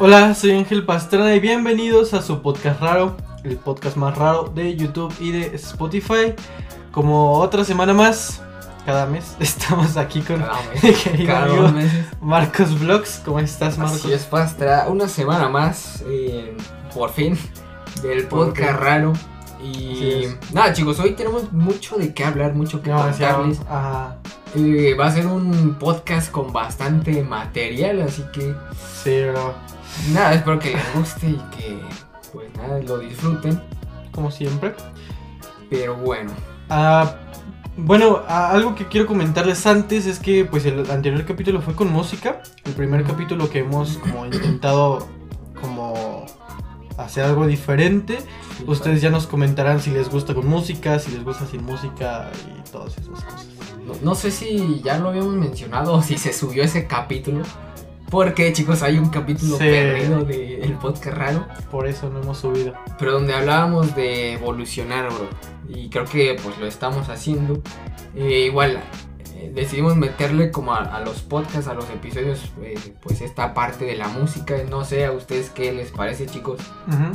[0.00, 4.76] Hola, soy Ángel Pastrana y bienvenidos a su podcast raro, el podcast más raro de
[4.76, 6.34] YouTube y de Spotify.
[6.92, 8.40] Como otra semana más,
[8.86, 11.88] cada mes estamos aquí con Cada mes, mi querido cada amigo.
[12.20, 13.22] Marcos Vlogs.
[13.24, 14.04] ¿Cómo estás, Marcos?
[14.04, 14.86] Así es, Pastra.
[14.88, 16.56] Una semana más, eh,
[16.94, 17.36] por fin,
[18.02, 19.12] del podcast raro.
[19.60, 23.58] Y nada, chicos, hoy tenemos mucho de qué hablar, mucho que contarles.
[24.54, 28.54] Eh, va a ser un podcast con bastante material, así que
[29.02, 29.54] Sí, bro.
[30.12, 31.78] nada, espero que les guste y que,
[32.32, 33.60] pues nada, lo disfruten.
[34.12, 34.74] Como siempre.
[35.70, 36.32] Pero bueno,
[36.70, 37.14] Ah,
[37.76, 42.42] bueno, algo que quiero comentarles antes es que pues el anterior capítulo fue con música.
[42.64, 45.06] El primer capítulo que hemos como intentado
[45.60, 46.26] como
[46.98, 48.18] hacer algo diferente.
[48.66, 52.70] Ustedes ya nos comentarán si les gusta con música, si les gusta sin música y
[52.70, 53.46] todas esas cosas.
[53.86, 57.44] No, no sé si ya lo habíamos mencionado o si se subió ese capítulo.
[58.10, 59.64] Porque, chicos, hay un capítulo Sí.
[59.64, 61.46] perdido del podcast raro.
[61.70, 62.72] Por eso no hemos subido.
[62.98, 65.28] Pero donde hablábamos de evolucionar, bro.
[65.68, 67.60] Y creo que pues lo estamos haciendo.
[68.16, 68.80] Eh, igual
[69.34, 73.84] eh, decidimos meterle como a, a los podcasts, a los episodios, eh, pues esta parte
[73.84, 74.54] de la música.
[74.70, 76.60] No sé a ustedes qué les parece, chicos.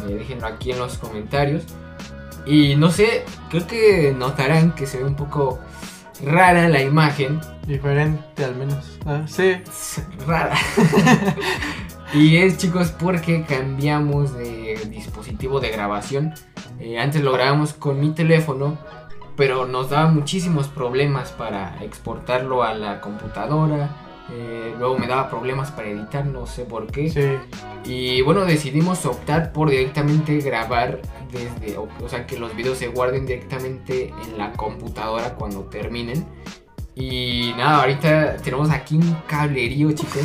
[0.08, 1.64] Déjenlo aquí en los comentarios.
[2.46, 5.60] Y no sé, creo que notarán que se ve un poco
[6.26, 7.40] rara la imagen.
[7.68, 9.00] Diferente al menos.
[9.06, 9.56] Ah, sí.
[10.28, 10.56] Rara.
[12.14, 16.34] y es chicos porque cambiamos de dispositivo de grabación.
[16.80, 18.78] Eh, antes lo grabamos con mi teléfono,
[19.36, 23.90] pero nos daba muchísimos problemas para exportarlo a la computadora.
[24.32, 27.10] Eh, luego me daba problemas para editar, no sé por qué.
[27.10, 27.38] Sí.
[27.86, 31.00] Y bueno, decidimos optar por directamente grabar
[31.34, 36.26] desde, o, o sea, que los videos se guarden directamente en la computadora cuando terminen.
[36.96, 40.22] Y nada, ahorita tenemos aquí un cablerío, chicos.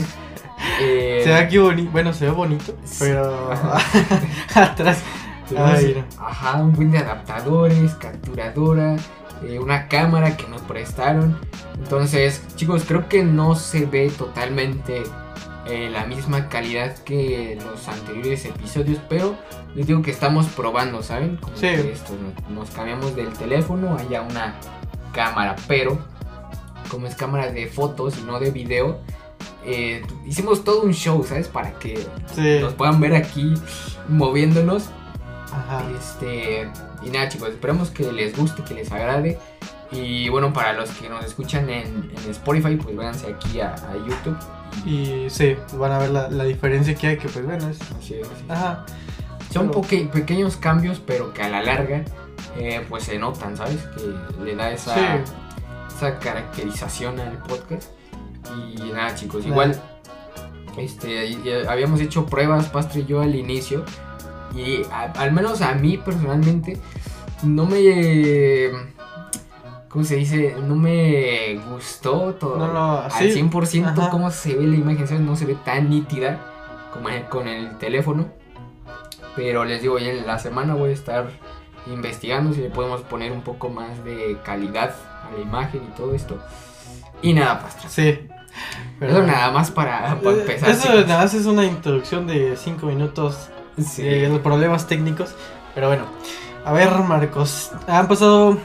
[0.81, 1.91] Eh, Se ve aquí bonito.
[1.91, 2.77] Bueno, se ve bonito.
[2.99, 3.51] Pero
[4.55, 5.03] atrás.
[5.49, 6.23] tenemos, Ay, no.
[6.27, 8.97] ajá, un buen de adaptadores, capturadora,
[9.43, 11.39] eh, una cámara que nos prestaron.
[11.79, 15.05] Entonces, chicos, creo que no se ve totalmente
[15.69, 19.37] eh, la misma calidad que los anteriores episodios, pero
[19.75, 21.37] les digo que estamos probando, ¿saben?
[21.37, 21.63] Como Sí.
[21.69, 22.15] que esto,
[22.51, 24.55] nos, cambiamos del teléfono a una
[25.13, 25.99] cámara, pero
[26.91, 28.99] como es cámara de fotos y no de video,
[29.65, 31.49] eh, hicimos todo un show, ¿sabes?
[31.49, 31.99] Para que
[32.35, 32.59] Sí.
[32.61, 33.53] nos puedan ver aquí
[34.09, 34.89] moviéndonos.
[35.53, 35.83] Ajá.
[35.99, 36.69] Este,
[37.03, 39.39] y nada, chicos, esperamos que les guste, que les agrade.
[39.91, 43.95] Y bueno, para los que nos escuchan en, en Spotify, pues vénganse aquí a, a
[44.07, 44.37] YouTube.
[44.85, 47.81] Y sí, van a ver la, la diferencia que hay, que pues bueno, es...
[47.99, 48.51] Así es, así es.
[48.51, 48.87] Ajá.
[49.53, 52.05] Son Pero- poque- pequeños cambios, pero que a la larga,
[52.59, 53.79] eh, pues se notan, ¿sabes?
[53.97, 55.33] Que le da esa, Sí.
[55.97, 57.91] esa caracterización al podcast.
[58.77, 59.49] Y nada, chicos, Nada.
[59.51, 59.83] igual,
[60.77, 63.85] este, habíamos hecho pruebas, Pastre y yo, al inicio.
[64.55, 66.79] Y a- al menos a mí personalmente,
[67.43, 68.71] no me.
[69.89, 70.55] ¿Cómo se dice?
[70.67, 72.57] No me gustó todo.
[72.59, 73.31] No, no, al sí.
[73.41, 74.11] 100% Ajá.
[74.11, 75.23] cómo se ve la imagen, ¿sabes?
[75.23, 76.39] No se ve tan nítida
[76.93, 78.27] como con el teléfono.
[79.35, 81.31] Pero les digo, en la semana voy a estar
[81.87, 84.95] investigando si le podemos poner un poco más de calidad
[85.27, 86.39] a la imagen y todo esto.
[87.23, 87.89] Y nada, Pastra.
[87.89, 88.29] Sí.
[89.01, 90.71] Eso nada más para, para Eh, empezar.
[90.71, 91.07] Eso chicos.
[91.07, 93.49] nada más es una introducción de 5 minutos
[93.81, 94.03] Sí.
[94.03, 95.35] de los problemas técnicos.
[95.75, 96.05] Pero bueno,
[96.65, 97.71] a ver, Marcos.
[97.87, 98.59] Han pasado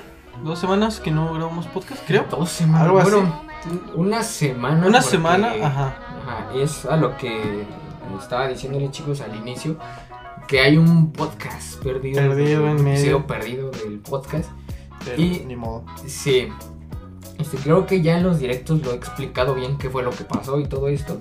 [0.43, 2.25] dos semanas que no grabamos podcast, creo.
[2.29, 2.83] Dos semanas.
[2.87, 3.11] Algo así.
[3.11, 3.41] bueno,
[3.95, 4.87] una semana.
[4.87, 5.95] Una semana, ajá.
[6.25, 7.65] Ajá, es a lo que
[8.19, 9.77] estaba diciéndole chicos al inicio.
[10.47, 12.21] Que hay un podcast perdido.
[12.21, 13.25] Perdido en medio.
[13.25, 14.49] perdido del podcast.
[15.05, 15.85] Pero Y- ni modo.
[16.05, 16.49] Sí.
[17.39, 20.23] Este, creo que ya en los directos lo he explicado bien qué fue lo que
[20.23, 21.19] pasó y todo esto.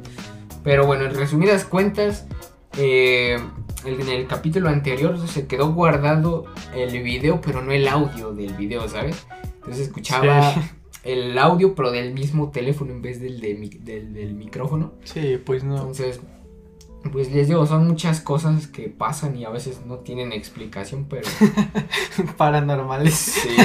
[0.63, 2.27] Pero bueno, en resumidas cuentas,
[2.77, 3.39] eh,
[3.85, 6.45] en el capítulo anterior se quedó guardado
[6.75, 9.27] el video, pero no el audio del video, ¿sabes?
[9.57, 10.61] Entonces escuchaba Sí.
[11.05, 14.93] el audio, pero del mismo teléfono en vez del, de del, del micrófono.
[15.05, 15.77] Sí, pues no.
[15.77, 16.21] Entonces,
[17.11, 21.29] pues les digo, son muchas cosas que pasan y a veces no tienen explicación, pero...
[22.37, 23.15] Paranormales.
[23.15, 23.57] Sí.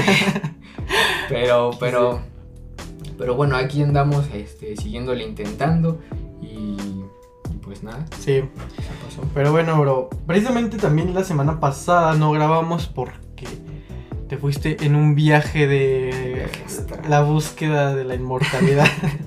[1.29, 2.21] pero, pero,
[3.17, 5.99] pero bueno, aquí andamos este, siguiéndole intentando
[7.67, 8.43] pues nada, Sí.
[9.05, 9.21] pasó.
[9.33, 10.09] Pero bueno, bro.
[10.25, 13.45] Precisamente también la semana pasada no grabamos porque
[14.29, 16.49] te fuiste en un viaje de
[17.07, 18.87] la búsqueda de la inmortalidad.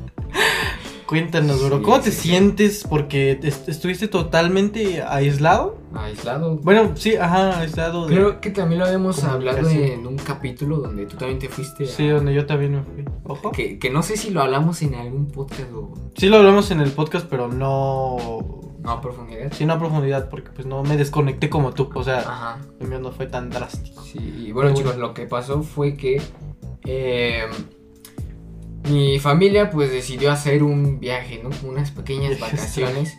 [1.10, 1.78] Cuéntanos, bro.
[1.78, 2.86] Sí, ¿Cómo te sí, sientes?
[2.88, 5.76] Porque est- estuviste totalmente aislado.
[5.92, 6.56] Aislado.
[6.62, 8.06] Bueno, sí, ajá, aislado.
[8.06, 8.14] De...
[8.14, 11.82] Creo que también lo habíamos hablado en un capítulo donde tú también te fuiste.
[11.82, 13.04] a- Sí, donde yo también me fui.
[13.24, 13.50] Ojo.
[13.50, 15.92] que, que no sé si lo hablamos en algún podcast o.
[16.16, 18.16] Sí lo hablamos en el podcast, pero no
[18.80, 19.52] No a profundidad.
[19.52, 21.90] Sí, no a profundidad, porque pues no me desconecté como tú.
[21.92, 22.58] O sea, Ajá.
[22.78, 24.00] el mío no fue tan drástico.
[24.04, 26.22] Sí, y bueno, Pero chicos, lo que pasó fue que
[26.86, 27.42] eh,
[28.88, 31.50] mi familia pues decidió hacer un viaje, ¿no?
[31.68, 33.18] Unas pequeñas Qué vacaciones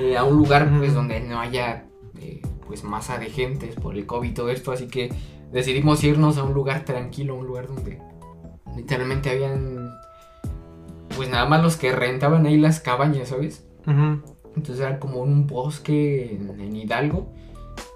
[0.00, 1.86] eh, a un lugar pues donde no haya
[2.20, 5.12] eh, pues masa de gentes por el COVID y todo esto, así que
[5.52, 8.00] decidimos irnos a un lugar tranquilo, un lugar donde
[8.76, 9.90] literalmente habían
[11.16, 13.66] pues nada más los que rentaban ahí las cabañas, ¿sabes?
[13.86, 17.32] Entonces era como un bosque en, en Hidalgo.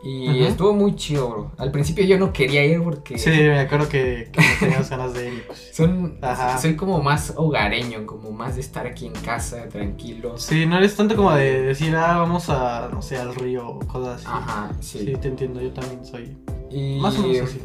[0.03, 1.51] Y estuvo muy chido, bro.
[1.59, 5.13] Al principio yo no quería ir porque Sí, me acuerdo que, que no tenías ganas
[5.13, 5.45] de ir.
[5.47, 5.71] pues.
[5.75, 6.57] son, Ajá.
[6.59, 10.39] soy como más hogareño, como más de estar aquí en casa, tranquilo.
[10.39, 13.79] Sí, no eres tanto como de decir, ah, vamos a, no sé, al río o
[13.81, 14.27] cosas así.
[14.27, 14.99] Ajá, sí.
[15.01, 16.35] Sí, te entiendo, yo también soy
[16.71, 17.61] Y, más o menos así.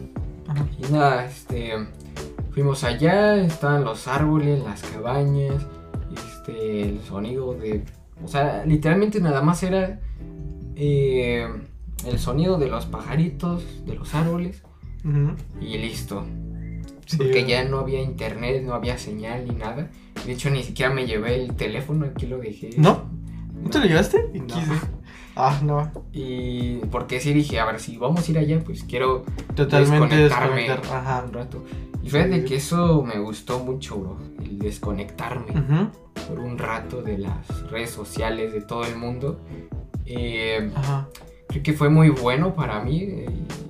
[0.47, 0.65] Ajá.
[0.77, 1.71] y nada, este,
[2.51, 5.53] fuimos allá, estaban los árboles, las cabañas,
[6.13, 7.83] este, el sonido de,
[8.23, 10.01] o sea, literalmente nada más era
[10.75, 11.47] eh,
[12.05, 14.63] el sonido de los pajaritos, de los árboles
[15.61, 16.25] y listo.
[17.05, 17.47] Sí, porque bueno.
[17.47, 19.89] ya no había internet, no había señal ni nada.
[20.25, 22.71] De hecho, ni siquiera me llevé el teléfono, aquí lo dejé.
[22.77, 23.09] ¿No?
[23.61, 24.25] ¿No te lo llevaste?
[24.33, 24.55] No.
[25.35, 25.91] Ah, no.
[26.13, 30.61] Y porque sí dije, a ver, si vamos a ir allá, pues quiero Totalmente desconectarme
[30.63, 30.97] desconectar.
[30.97, 31.23] Ajá.
[31.27, 31.63] un rato.
[32.01, 32.45] Y fíjate Sí.
[32.45, 34.17] que eso me gustó mucho, bro.
[34.43, 35.89] El desconectarme
[36.27, 39.41] por un rato de las redes sociales de todo el mundo.
[40.05, 41.09] Eh, Ajá.
[41.61, 42.99] Creo que fue muy bueno para mí.
[43.03, 43.25] eh,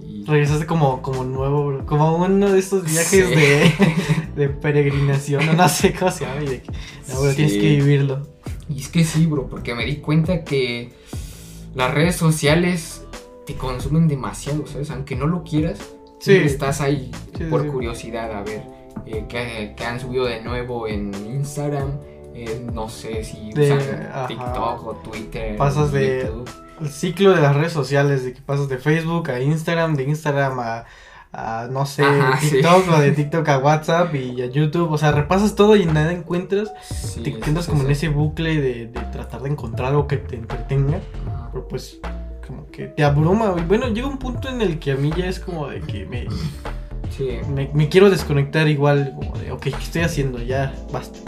[0.07, 1.85] y- Regresaste como, como nuevo, bro.
[1.85, 3.35] Como uno de estos viajes Sí.
[3.35, 3.73] de,
[4.35, 5.45] de peregrinación.
[5.45, 6.41] No, no sé cómo se llama.
[6.43, 6.71] y de que,
[7.13, 7.59] no, bro, tienes Sí.
[7.59, 8.27] que vivirlo.
[8.69, 10.91] Y es que sí, bro, porque me di cuenta que
[11.75, 13.03] las redes sociales
[13.45, 14.89] te consumen demasiado, ¿sabes?
[14.89, 15.77] Aunque no lo quieras,
[16.19, 16.31] Sí.
[16.31, 17.11] siempre estás ahí
[17.51, 18.63] por curiosidad a ver
[19.05, 21.99] eh, qué, qué han subido de nuevo en Instagram.
[22.37, 24.27] eh, no sé si De- usan ajá.
[24.27, 25.55] TikTok o Twitter.
[25.55, 26.29] Pasas o de-.
[26.81, 30.59] El ciclo de las redes sociales, de que pasas de Facebook a Instagram, de Instagram
[30.59, 30.85] a,
[31.31, 32.49] a, no sé, Ajá, sí.
[32.51, 34.91] TikTok o de TikTok a WhatsApp y a YouTube.
[34.91, 36.71] O sea, repasas todo y nada encuentras.
[36.83, 40.35] Sí, te encuentras como en ese bucle de, de tratar de encontrar algo que te
[40.35, 40.97] entretenga.
[41.27, 41.49] Ajá.
[41.51, 41.99] Pero pues,
[42.45, 43.51] como que te abruma.
[43.51, 46.27] Bueno, llega un punto en el que a mí ya es como de que me,
[47.15, 47.29] Sí.
[47.49, 49.13] me, me quiero desconectar igual.
[49.15, 50.41] Como de, ok, ¿qué estoy haciendo?
[50.41, 51.19] Ya, basta.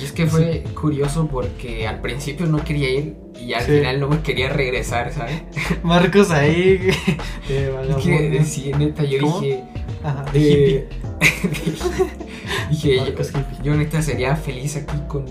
[0.00, 3.72] Y, es que fue curioso porque al principio no quería ir y al Sí.
[3.72, 5.42] final no me quería regresar, ¿sabes?
[5.82, 6.78] Marcos ahí.
[7.48, 9.40] de que sí, neta, yo ¿Cómo?
[9.40, 9.64] dije.
[10.02, 10.88] Ajá, hippie.
[12.70, 13.58] dije, Marcos yo, hippie.
[13.64, 15.26] yo neta sería feliz aquí con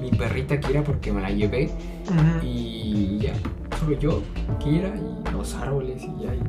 [0.00, 1.70] mi perrita Kira porque me la llevé
[2.42, 3.34] y ya,
[3.78, 4.22] solo yo,
[4.58, 6.40] Kira y los árboles y ya, y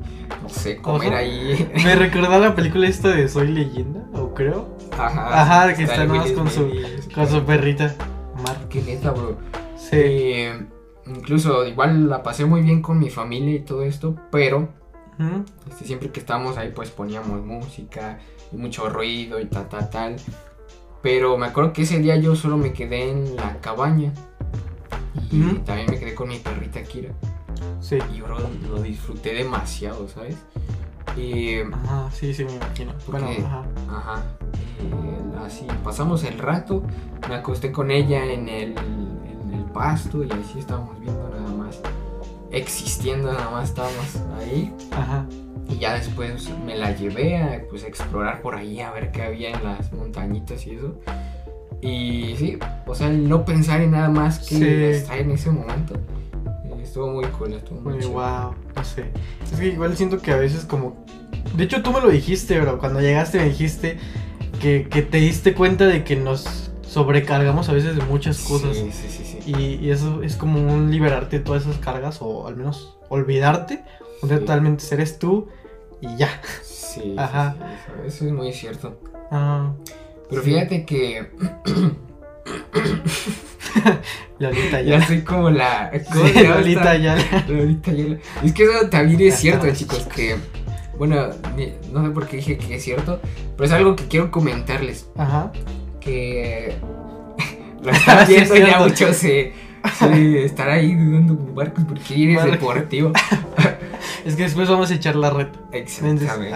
[0.41, 1.17] no sé, comer Ojo.
[1.17, 1.71] ahí.
[1.83, 4.77] Me recordó la película esta de Soy Leyenda, o creo.
[4.97, 6.71] Ajá, Ajá, que está nomás con su,
[7.13, 7.95] con su perrita.
[8.43, 8.67] Mar.
[8.69, 9.37] Que neta, bro.
[9.77, 9.89] Sí.
[9.93, 10.65] Eh,
[11.05, 14.69] incluso igual la pasé muy bien con mi familia y todo esto, pero.
[15.69, 18.17] Este, siempre que estábamos ahí pues poníamos música
[18.51, 20.15] y mucho ruido y tal, tal, tal.
[21.01, 24.13] Pero me acuerdo que ese día yo solo me quedé en la cabaña.
[25.31, 27.09] Y también me quedé con mi perrita Kira.
[27.79, 27.97] Sí.
[28.13, 28.37] Y bro,
[28.69, 30.35] lo disfruté demasiado, ¿sabes?
[31.17, 32.93] Eh, Ajá, sí, sí, me imagino.
[33.07, 33.63] Bueno, ajá.
[33.89, 34.23] ajá.
[34.79, 36.83] eh, así pasamos el rato.
[37.27, 41.81] Me acosté con ella en el, en el pasto y así estábamos viendo nada más.
[42.51, 44.73] Existiendo nada más estábamos ahí.
[44.91, 45.25] Ajá.
[45.71, 49.51] Y ya después me la llevé a pues, explorar por ahí, a ver qué había
[49.51, 50.99] en las montañitas y eso.
[51.81, 54.63] Y sí, o sea, no pensar en nada más que Sí.
[54.63, 55.95] estar en ese momento.
[55.95, 58.11] eh, estuvo muy cool, estuvo muy chido.
[58.11, 59.05] wow, no sé.
[59.51, 61.03] Es que igual siento que a veces como...
[61.55, 62.77] De hecho, tú me lo dijiste, bro.
[62.77, 63.97] Cuando llegaste me dijiste
[64.61, 68.75] que, que te diste cuenta de que nos sobrecargamos a veces de muchas cosas.
[68.77, 69.51] Sí, sí, sí, sí.
[69.51, 73.83] Y, y eso es como un liberarte de todas esas cargas o al menos olvidarte.
[74.21, 74.27] Sí.
[74.27, 75.47] Totalmente eres tú
[76.01, 76.41] y ya.
[76.63, 77.55] Sí, sí, Ajá.
[77.57, 78.99] sí, eso- eso es muy cierto.
[79.31, 79.71] Ah,
[80.29, 80.51] Pero Sí.
[80.51, 81.29] fíjate que
[84.39, 85.07] Lolita ya ya.
[85.07, 85.91] soy como la...
[86.11, 87.15] ¿cómo Sí, Lolita ya.
[87.47, 88.17] Lolita Ayala.
[88.43, 90.35] Es que eso también es Ya cierto, chicos, que...
[90.97, 91.27] Bueno,
[91.91, 93.19] no sé por qué dije que es cierto,
[93.55, 95.09] pero es algo que quiero comentarles.
[95.17, 95.51] Ajá.
[95.99, 96.75] que
[97.83, 99.53] lo están Sí, es viendo ya muchos se,
[99.97, 103.11] se estar ahí dudando como Marcos porque eres deportivo
[104.25, 105.59] Es que después vamos a echar la reta.
[105.71, 106.55] exactamente.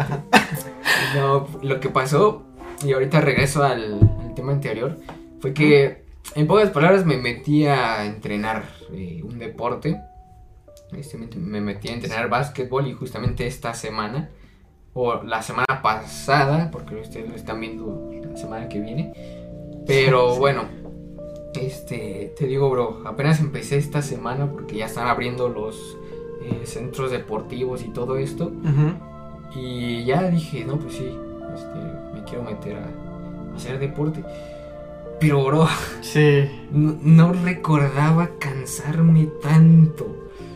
[1.16, 2.44] no, lo que pasó
[2.86, 4.98] y ahorita regreso al, al tema anterior
[5.40, 6.04] fue que
[6.36, 10.00] en pocas palabras me metí a entrenar eh, un deporte.
[10.92, 14.30] Este, me- me metí a entrenar básquetbol y justamente esta semana
[14.94, 19.12] o la semana pasada porque ustedes lo están viendo la semana que viene.
[19.88, 20.66] Pero bueno,
[21.56, 25.98] es- este, te digo, bro, apenas empecé esta semana porque ya están abriendo los
[26.48, 28.52] eh, centros deportivos y todo esto.
[29.56, 31.06] Y ya dije, no, pues sí,
[31.56, 31.80] este,
[32.14, 34.24] me quiero meter a, a hacer deporte.
[35.20, 35.68] Pero, bro,
[36.02, 36.50] Sí.
[36.72, 40.06] no, no recordaba cansarme tanto.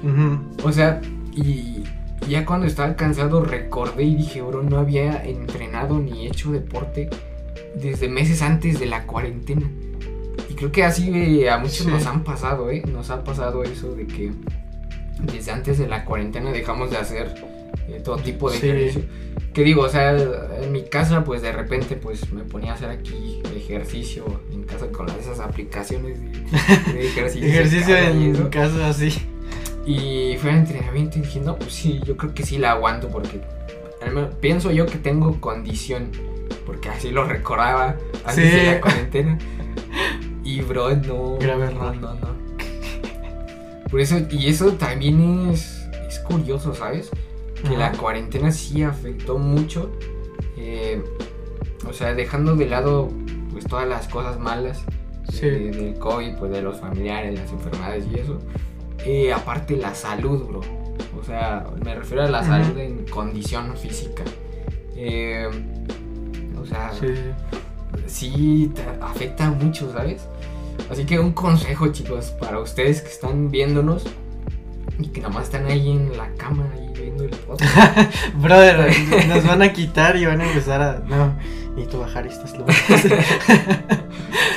[0.04, 0.68] Ujú.
[0.68, 1.02] O sea,
[1.34, 1.84] y
[2.28, 7.10] ya cuando estaba cansado recordé y dije, bro, no había entrenado ni hecho deporte
[7.76, 9.70] desde meses antes de la cuarentena.
[10.50, 11.88] Y creo que así eh, a muchos Sí.
[11.88, 12.82] nos han pasado, ¿eh?
[12.92, 14.32] Nos ha pasado eso de que
[15.20, 17.34] desde antes de la cuarentena dejamos de hacer
[17.88, 18.68] eh, todo tipo de Sí.
[18.70, 19.02] ejercicio.
[19.54, 20.16] Que digo, o sea,
[20.62, 24.88] en mi casa pues de repente pues me ponía a hacer aquí ejercicio en casa
[24.92, 27.48] con las- esas aplicaciones de, de ejercicio.
[27.48, 28.12] Ejercicio eso.
[28.42, 29.12] en casa así.
[29.86, 33.08] Y fue al entrenamiento y dije, no, pues sí, yo creo que sí la aguanto
[33.10, 33.42] porque
[34.06, 36.12] al menos pienso yo que tengo condición.
[36.66, 37.96] Porque así lo recordaba
[38.26, 38.56] antes Sí.
[38.56, 39.38] de la cuarentena.
[40.44, 41.38] Y bro, no.
[41.40, 41.96] Grave no, error.
[41.98, 42.29] no, no.
[43.90, 47.10] Por eso, y eso también es, es curioso, ¿sabes?
[47.68, 49.92] Que la cuarentena sí afectó mucho.
[50.62, 51.02] eh,
[51.88, 53.10] o sea, dejando de lado
[53.52, 54.84] pues todas las cosas malas
[55.32, 55.46] Sí.
[55.50, 58.40] de- del COVID, pues de los familiares, las enfermedades y eso.
[59.06, 60.60] Eh, aparte la salud, bro.
[61.20, 64.24] O sea, me refiero a la salud en condición física.
[64.98, 65.48] Eh,
[66.62, 67.08] o sea, Sí.
[68.08, 70.28] sí te afecta mucho, ¿sabes?
[70.90, 74.06] Así que un consejo, chicos, para ustedes que están viéndonos
[74.98, 77.98] y que nomás están ahí en la cama ahí viendo el podcast.
[78.42, 78.92] Brother,
[79.28, 81.00] nos van a quitar y van a empezar a.
[81.08, 81.36] No,
[81.76, 82.76] necesito bajar estas luces.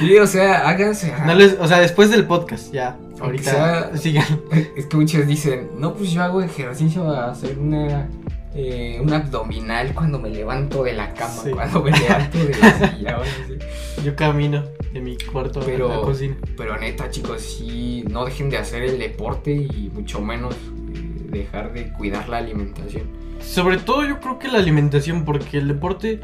[0.00, 1.12] sí, o sea, háganse.
[1.26, 2.96] No les, o sea, después del podcast, ya.
[3.20, 4.40] Ahorita sea- sigan.
[4.76, 8.08] Es que muchos dicen, no, pues yo hago ejercicio a hacer una,
[8.54, 11.50] eh, un abdominal cuando me levanto de la cama, Sí.
[11.50, 13.18] cuando me levanto de la silla.
[14.04, 16.36] Yo camino de mi cuarto Pero- a la cocina.
[16.56, 21.72] Pero neta, chicos, sí, no dejen de hacer el deporte y mucho menos eh, dejar
[21.72, 23.04] de cuidar la alimentación.
[23.40, 26.20] Sobre todo yo creo que la alimentación, porque el deporte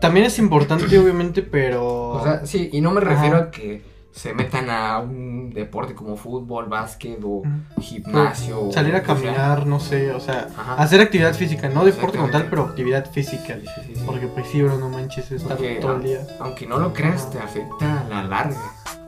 [0.00, 1.86] también es importante, obviamente, pero.
[2.10, 3.44] O sea, sí, y no me refiero Ajá.
[3.46, 3.82] a que
[4.16, 7.42] se metan a un deporte como fútbol, básquet o
[7.78, 8.72] gimnasio.
[8.72, 10.76] salir a o sea, caminar, no sé, o sea, Ajá.
[10.76, 13.58] hacer actividad física, no deporte como tal, pero actividad física.
[13.60, 14.02] Sí, sí, sí.
[14.06, 16.26] Porque pues sí, bro, no manches, estar Porque, todo el día.
[16.40, 18.56] Aunque no lo creas, te afecta a la larga.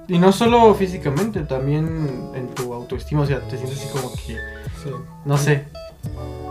[0.08, 4.36] Y no solo físicamente, también en tu autoestima, o sea, te sientes así como que,
[4.82, 4.90] Sí.
[5.24, 5.64] no sé,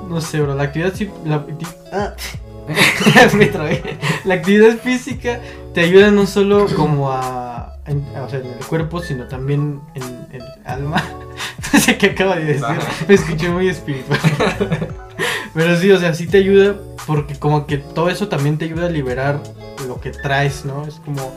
[0.09, 1.45] no sé, bro, la actividad sí, la,
[1.93, 2.13] ah,
[3.35, 3.51] me.
[4.25, 5.39] La actividad física
[5.75, 7.46] te ayuda no solo como a,
[7.87, 11.03] en, o sea, en el cuerpo, sino también en el alma.
[11.73, 12.79] No sé qué acaba de decir, Ajá.
[13.07, 14.19] me escuché muy espiritual.
[15.53, 16.75] Pero sí, o sea, sí te ayuda
[17.05, 19.41] porque como que todo eso también te ayuda a liberar
[19.87, 20.85] lo que traes, ¿no?
[20.85, 21.31] Es como,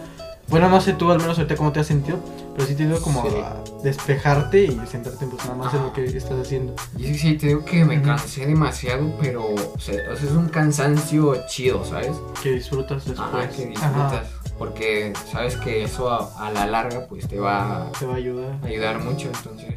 [0.49, 2.19] bueno, no sé tú al menos ahorita cómo te has sentido,
[2.55, 3.37] pero sí te ayuda como Sí.
[3.43, 6.75] a despejarte y centrarte pues nada más en lo que estás haciendo.
[6.97, 11.35] Y sí, sí, te digo que me cansé demasiado, pero o sea, es un cansancio
[11.49, 12.13] chido, ¿sabes?
[12.43, 13.19] Que disfrutas después.
[13.29, 13.89] Ajá, que Ajá,
[14.21, 14.29] disfrutas.
[14.61, 18.17] Porque sabes que eso a, a la larga pues te va a te va a
[18.17, 18.55] ayudar.
[18.63, 19.75] ayudar mucho, entonces.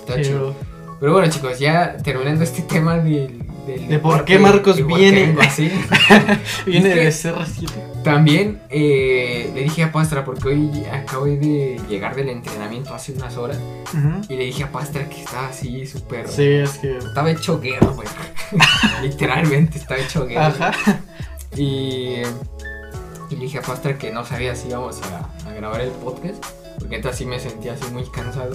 [0.00, 0.54] Está Sí, chido.
[1.00, 3.38] Pero bueno, chicos, ya terminando este tema del.
[3.68, 5.36] del De por qué Marcos viene.
[5.40, 5.70] así.
[6.66, 8.02] Viene de CR7.
[8.02, 13.36] También eh, le dije a Pastra, porque hoy acabo de llegar del entrenamiento hace unas
[13.36, 13.58] horas,
[14.28, 16.26] y le dije a Pastra que estaba así súper.
[16.28, 16.98] Sí, es que.
[16.98, 18.08] Estaba hecho guerra, güey.
[19.02, 20.48] Literalmente estaba hecho guerra.
[20.48, 20.72] Ajá.
[21.56, 22.22] Y,
[23.30, 26.44] y le dije a Pastra que no sabía si íbamos a, a grabar el podcast,
[26.78, 28.52] porque neta sí me sentía así muy cansado.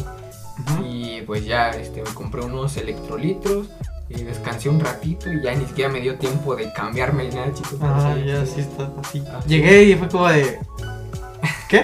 [0.83, 3.67] Y pues ya este, me compré unos electrolitros
[4.09, 7.53] y descansé un ratito y ya ni siquiera me dio tiempo de cambiarme ni nada,
[7.53, 7.79] chicos.
[7.81, 8.61] Ah, ya, sí.
[8.61, 9.23] está así.
[9.47, 10.59] Llegué y fue como de.
[11.67, 11.83] ¿Qué?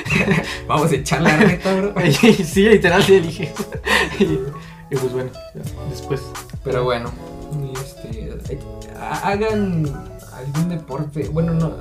[0.66, 1.94] Vamos a echar la reta, bro.
[2.12, 3.52] sí, literal, sí dije.
[4.18, 6.22] y, y pues bueno, ya, después.
[6.64, 7.12] Pero bueno,
[7.74, 8.58] este, eh,
[9.22, 9.84] hagan
[10.32, 11.72] algún deporte, bueno, no,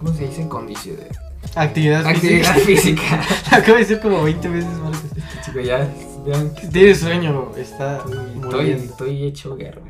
[0.00, 0.48] ¿cómo se dice?
[0.48, 1.06] Condición de
[1.54, 3.02] Actividad, actividad física.
[3.18, 3.20] física.
[3.56, 5.02] Acabo de decir como 20 veces, Marcos.
[5.44, 5.88] Chicos, ya
[6.26, 8.02] vean que Tiene sueño, está
[8.34, 9.82] estoy, estoy hecho guerra.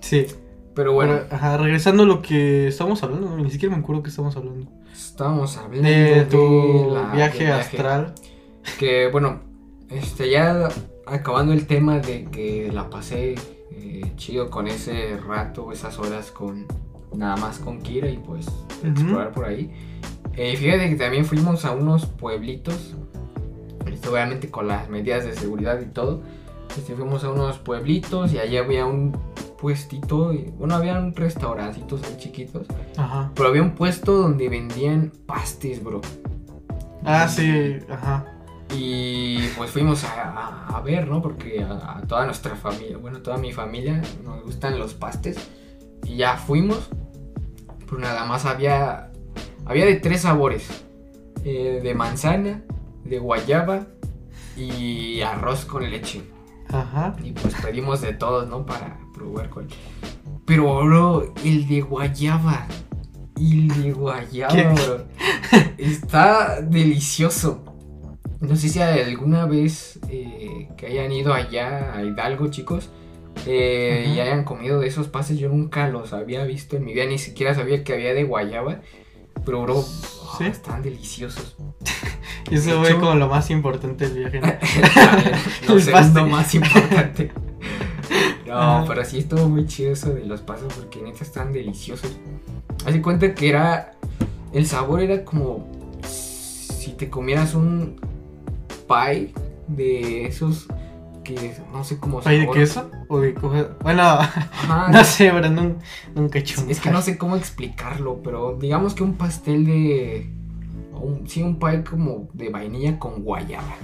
[0.00, 0.26] Sí.
[0.74, 4.10] Pero bueno, Bueno, ajá, regresando a lo que estábamos hablando, ni siquiera me acuerdo que
[4.10, 4.70] estamos hablando.
[4.92, 8.14] estábamos hablando De tu la- viaje astral.
[8.78, 9.40] Que bueno,
[9.90, 10.68] este ya
[11.06, 13.34] acabando el tema de que la pasé
[13.72, 16.66] eh, chido con ese rato, esas horas con
[17.14, 18.46] nada más con Kira y pues
[18.84, 19.70] explorar por ahí.
[20.36, 22.94] Eh, fíjate que también fuimos a unos pueblitos,
[23.86, 26.22] esto obviamente con las medidas de seguridad y todo.
[26.76, 29.12] Este, fuimos a unos pueblitos y allí había un
[29.60, 33.32] puestito, bueno, había un restaurancitos ahí chiquitos, Ajá.
[33.34, 36.00] pero había un puesto donde vendían pastes, bro.
[37.04, 38.26] Ah, sí, ajá.
[38.76, 41.22] Y pues fuimos a, a- a ver, ¿no?
[41.22, 45.36] Porque a, a toda nuestra familia, bueno, toda mi familia nos gustan los pastes.
[46.04, 46.88] Y ya fuimos.
[47.88, 49.10] Pero nada más había.
[49.64, 50.68] Había de tres sabores:
[51.44, 52.62] eh, de manzana,
[53.04, 53.86] de guayaba
[54.56, 56.22] y arroz con leche.
[56.70, 57.16] Ajá.
[57.22, 58.66] Y pues pedimos de todos, ¿no?
[58.66, 59.68] Para probar cuál.
[60.44, 62.66] Pero, bro, el de guayaba.
[63.36, 64.64] El de guayaba, ¿Qué?
[64.64, 65.04] bro.
[65.78, 67.64] Está delicioso.
[68.40, 72.90] No sé si alguna vez eh, que hayan ido allá a Hidalgo, chicos,
[73.46, 75.38] eh, y hayan comido de esos pases.
[75.38, 78.80] Yo nunca los había visto en mi vida, ni siquiera sabía que había de guayaba.
[79.44, 80.44] Pero, bro, oh, ¿Sí?
[80.44, 81.56] están deliciosos.
[82.50, 84.40] Y eso De fue hecho- como lo más importante del viaje.
[84.40, 84.52] ¿no?
[85.74, 87.32] lo segundo más importante.
[88.46, 92.10] No, pero sí estuvo muy chido eso de los pasos porque neta están deliciosos.
[92.86, 93.92] Haz de cuenta que era.
[94.52, 95.70] El sabor era como
[96.08, 98.00] si te comieras un
[98.88, 99.32] pie
[99.66, 100.66] de esos
[101.34, 102.90] que no sé cómo ¿Pay de sabor- queso?
[103.08, 103.32] ¿O de?
[103.82, 105.76] Bueno, Ajá, no sé, pero nun-
[106.14, 109.64] nunca he hecho un Es que no sé cómo explicarlo, pero digamos que un pastel
[109.64, 110.30] de.
[110.94, 113.74] un- sí, un pie como de vainilla con guayaba.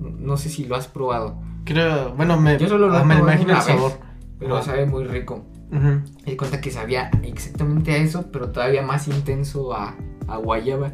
[0.00, 3.44] No sé si lo has probado, Creo, bueno, me, Yo solo lo me imagino el
[3.44, 3.64] una vez.
[3.64, 3.92] sabor.
[4.38, 5.44] pero sabe muy rico.
[5.70, 5.80] Ujú.
[5.82, 9.94] Me di cuenta que sabía exactamente a eso, pero todavía más intenso a,
[10.26, 10.92] a guayaba.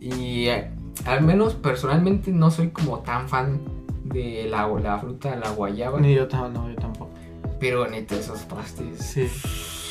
[0.00, 0.70] Y eh,
[1.06, 3.60] al menos personalmente no soy como tan fan
[4.12, 6.00] de la, la fruta, la guayaba.
[6.00, 7.10] Ni yo, no, yo tampoco.
[7.60, 8.98] Pero neta, esos pastes.
[8.98, 9.28] Sí.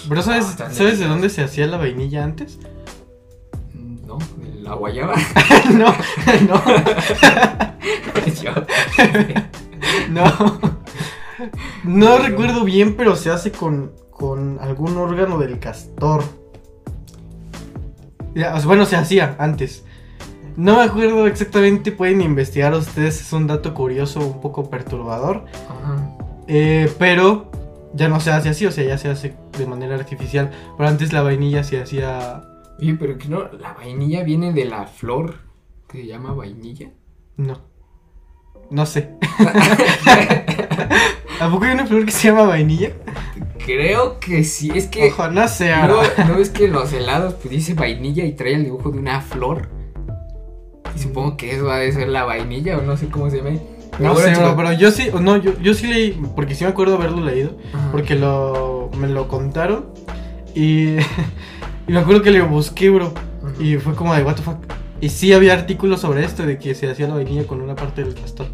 [0.08, 2.60] Pero ¿sabes, Ah, ¿sabes de dónde se hacía la vainilla antes?
[3.74, 5.16] No, de la guayaba.
[5.78, 5.94] no,
[6.48, 6.64] no,
[8.42, 8.54] Yo-
[10.10, 10.60] no.
[11.84, 16.24] No recuerdo bien, pero se hace con, con algún órgano del castor.
[18.66, 19.85] Bueno, se hacía antes.
[20.58, 25.46] No me acuerdo exactamente, pueden investigar ustedes, es un dato curioso, un poco perturbador.
[25.70, 26.10] Ajá.
[26.48, 27.52] Eh, pero
[27.94, 30.52] ya no se hace así, o sea, ya se hace de manera artificial.
[30.78, 32.44] Pero antes la vainilla se hacía.
[32.80, 35.36] Oye, pero que no, la vainilla viene de la flor
[35.90, 36.90] que se llama vainilla.
[37.38, 37.60] No.
[38.70, 39.12] No sé.
[41.40, 42.92] ¿A poco hay una flor que se llama vainilla?
[43.66, 45.76] Creo que sí, es que Ojo, no sé.
[45.76, 49.00] no, no es que en los helados pues dice vainilla y trae el dibujo de
[49.00, 49.70] una flor.
[50.96, 53.52] Y supongo que eso ha de ser la vainilla o no sé cómo se llama.
[54.00, 56.96] No sé, bro, pero yo sí, no, yo, yo sí leí, porque sí me acuerdo
[56.96, 57.92] haberlo leído, ajá.
[57.94, 59.86] porque lo, me lo contaron
[60.54, 60.96] y,
[61.88, 63.64] y me acuerdo que le busqué, bro, Ujú.
[63.64, 64.58] y fue como de what the fuck.
[65.02, 68.04] Y sí había artículos sobre esto, de que se hacía la vainilla con una parte
[68.04, 68.48] del castor.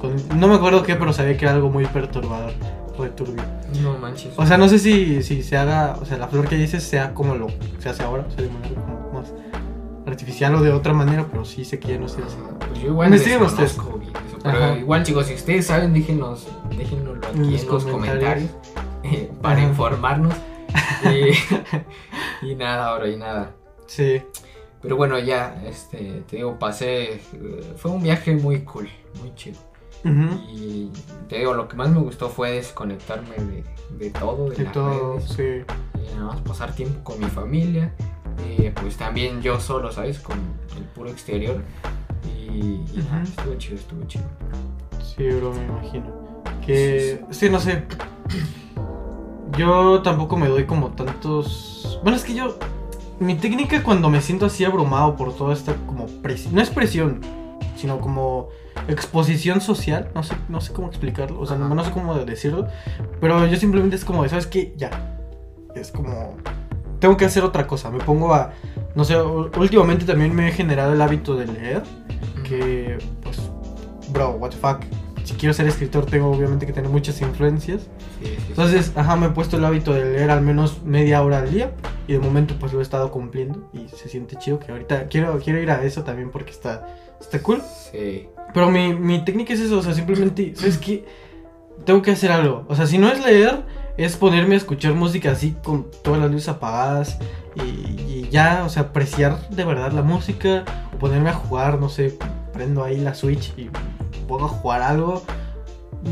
[0.00, 2.52] Con- no me acuerdo qué, pero sabía que era algo muy perturbador,
[2.96, 3.42] fue turbio.
[3.82, 4.32] No manches.
[4.36, 7.14] O sea, no sé si, si se haga, o sea, la flor que dices sea
[7.14, 7.48] como lo
[7.80, 8.74] se hace ahora, o sea, de manera
[9.10, 9.13] como
[10.06, 12.36] artificial o de otra manera, pero sí sé que ya no se hace.
[12.36, 14.76] Ajá, Pues yo igual Investiguen bien eso, pero Ajá.
[14.78, 18.50] igual chicos, si ustedes saben, déjenos, déjenoslo aquí En en los comentarios.
[18.50, 18.50] comentarios,
[19.04, 19.68] eh, para Ajá.
[19.68, 20.34] informarnos.
[22.42, 23.52] y, y nada, ahora y nada.
[23.86, 24.22] Sí.
[24.82, 27.20] Pero bueno, ya, este, te digo, pasé, eh,
[27.76, 28.88] fue un viaje muy cool,
[29.20, 29.58] muy chido.
[30.52, 30.90] Y
[31.30, 33.64] te digo, lo que más me gustó fue desconectarme de,
[33.98, 35.42] de todo, de, De las todo, redes, sí.
[35.94, 37.94] y nada más pasar tiempo con mi familia,
[38.46, 40.18] eh, pues también yo solo, ¿sabes?
[40.18, 40.38] Con
[40.76, 41.62] el puro exterior.
[42.24, 44.24] Y, y estuvo chido, estuvo chido.
[45.16, 46.06] Sí, bro, me imagino.
[46.64, 47.24] Que.
[47.30, 47.84] Sí, no sé.
[49.56, 52.00] Yo tampoco me doy como tantos.
[52.02, 52.58] Bueno, es que yo.
[53.20, 56.56] Mi técnica cuando me siento así abrumado por toda esta como presión.
[56.56, 57.20] No es presión,
[57.76, 58.48] sino como
[58.88, 60.10] exposición social.
[60.12, 61.38] No sé, no sé cómo explicarlo.
[61.38, 62.66] O sea, no, no sé cómo decirlo.
[63.20, 64.74] Pero yo simplemente es como de, ¿sabes qué?
[64.76, 65.20] Ya.
[65.76, 66.36] Es como.
[66.98, 67.90] Tengo que hacer otra cosa.
[67.90, 68.52] Me pongo a.
[68.94, 71.82] No sé, últimamente también me he generado el hábito de leer.
[72.48, 73.40] Que, pues,
[74.12, 74.80] bro, what the fuck.
[75.24, 77.82] Si quiero ser escritor, tengo obviamente que tener muchas influencias.
[78.20, 78.44] Sí, sí, sí.
[78.50, 81.72] Entonces, ajá, me he puesto el hábito de leer al menos media hora al día.
[82.06, 83.70] Y de momento, pues lo he estado cumpliendo.
[83.72, 86.86] Y se siente chido que ahorita quiero, quiero ir a eso también porque está,
[87.20, 87.62] está cool.
[87.90, 88.28] Sí.
[88.52, 91.04] Pero mi, mi técnica es eso, o sea, simplemente, ¿sabes qué?
[91.84, 92.64] Tengo que hacer algo.
[92.68, 93.64] O sea, si no es leer,
[93.96, 97.18] es ponerme a escuchar música así con todas las luces apagadas
[97.54, 102.18] y, ya, o sea, apreciar de verdad la música o ponerme a jugar, no sé,
[102.52, 103.70] prendo ahí la Switch y
[104.26, 105.22] pongo a jugar algo.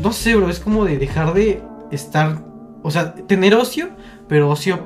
[0.01, 2.43] No sé, bro, es como de dejar de estar,
[2.81, 3.89] o sea, tener ocio,
[4.27, 4.79] pero ocio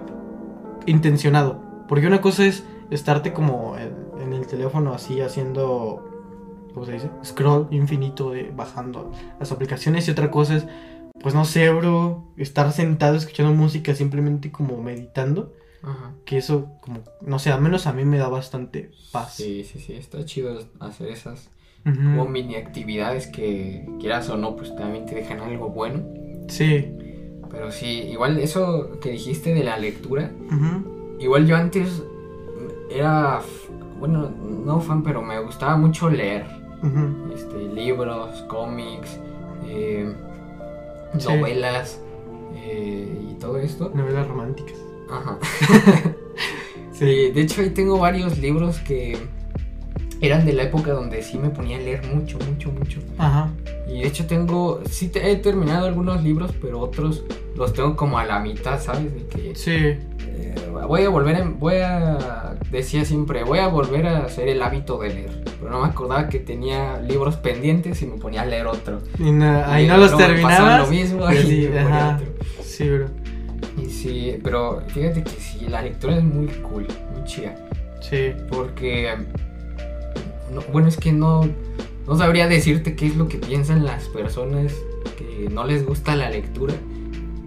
[0.88, 1.62] intencionado.
[1.88, 6.04] Porque una cosa es estarte como en, el teléfono así haciendo
[6.74, 7.10] ¿cómo se dice?
[7.24, 10.68] Scroll infinito bajando las aplicaciones y otra cosa es,
[11.21, 15.53] pues no sé, bro, estar sentado escuchando música simplemente como meditando.
[15.84, 16.13] Ajá.
[16.25, 19.36] Que eso, como, no sé, al menos a mí me da bastante paz.
[19.36, 21.49] Sí, sí, sí, está chido hacer esas
[21.84, 26.03] como mini actividades que quieras o no, pues también te dejan algo bueno.
[26.49, 26.91] Sí.
[27.49, 31.17] Pero sí, igual eso que dijiste de la lectura, Ujú.
[31.19, 32.03] igual yo antes
[32.91, 33.39] era,
[33.99, 36.45] bueno, no fan, pero me gustaba mucho leer.
[36.84, 37.32] Ujú.
[37.34, 39.17] Este, libros, cómics,
[39.65, 40.13] eh,
[41.17, 41.28] Sí.
[41.28, 42.00] novelas
[42.56, 43.91] eh, y todo esto.
[43.93, 44.78] Novelas románticas.
[45.10, 45.38] Ajá.
[46.93, 49.15] Sí, de hecho ahí tengo varios libros que
[50.20, 53.00] eran de la época donde sí me ponía a leer mucho, mucho, mucho.
[53.20, 53.52] Ajá.
[53.88, 57.24] Y de hecho tengo, sí te- he terminado algunos libros, pero otros
[57.56, 59.13] los tengo como a la mitad, ¿sabes?
[59.13, 59.96] De que Sí.
[60.39, 60.56] Eh,
[60.88, 64.97] voy a volver, a, voy a, decía siempre, voy a volver a hacer el hábito
[65.00, 65.43] de leer.
[65.60, 69.00] Pero no me acordaba que tenía libros pendientes y me ponía a leer otro.
[69.19, 70.82] Y na- ahí Y no los terminabas.
[70.82, 72.15] lo mismo y así, me ponía ajá.
[72.17, 72.28] otro.
[72.62, 73.06] Sí, bro.
[73.82, 77.56] Y sí, pero fíjate que sí, la lectura es muy cool, muy chida.
[78.02, 78.32] Sí.
[78.50, 79.15] Porque,
[80.54, 81.47] no- bueno, es que no,
[82.08, 84.73] no sabría decirte qué es lo que piensan las personas
[85.17, 86.73] que no les gusta la lectura.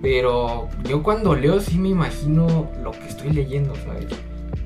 [0.03, 4.07] Pero yo cuando leo sí me imagino lo que estoy leyendo, ¿sabes?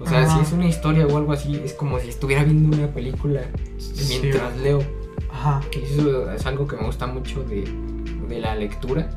[0.00, 0.36] O sea, Ajá.
[0.36, 3.42] si es una historia o algo así, es como si estuviera viendo una película
[3.78, 4.80] Sí, mientras leo.
[5.32, 5.60] Ajá.
[5.72, 7.64] Y Eso es algo que me gusta mucho de,
[8.28, 9.08] de la lectura.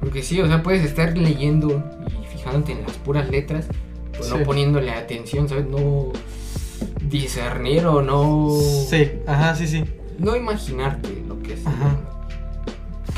[0.00, 1.82] Porque sí, o sea, puedes estar leyendo
[2.22, 3.66] y fijándote en las puras letras,
[4.12, 4.30] pero Sí.
[4.36, 5.66] no poniéndole atención, ¿sabes?
[5.66, 6.12] No
[7.02, 8.48] discernir o no.
[8.88, 9.84] Sí, ajá, sí, sí.
[10.18, 11.66] No imaginarte lo que es.
[11.66, 11.98] Ajá.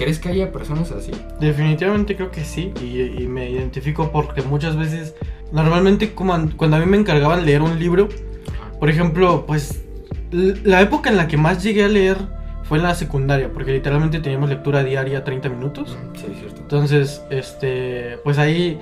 [0.02, 1.12] ¿Crees que haya personas así?
[1.40, 2.72] Definitivamente creo que sí.
[2.82, 5.14] Y, y me identifico porque muchas veces,
[5.52, 8.08] normalmente como cuando a mí me encargaban leer un libro,
[8.78, 9.82] por ejemplo, pues
[10.30, 12.16] la época en la que más llegué a leer
[12.64, 15.96] fue en la secundaria, porque literalmente teníamos lectura diaria 30 minutos.
[15.96, 16.60] Mm, Sí, es cierto.
[16.62, 18.78] Entonces, este, pues ahí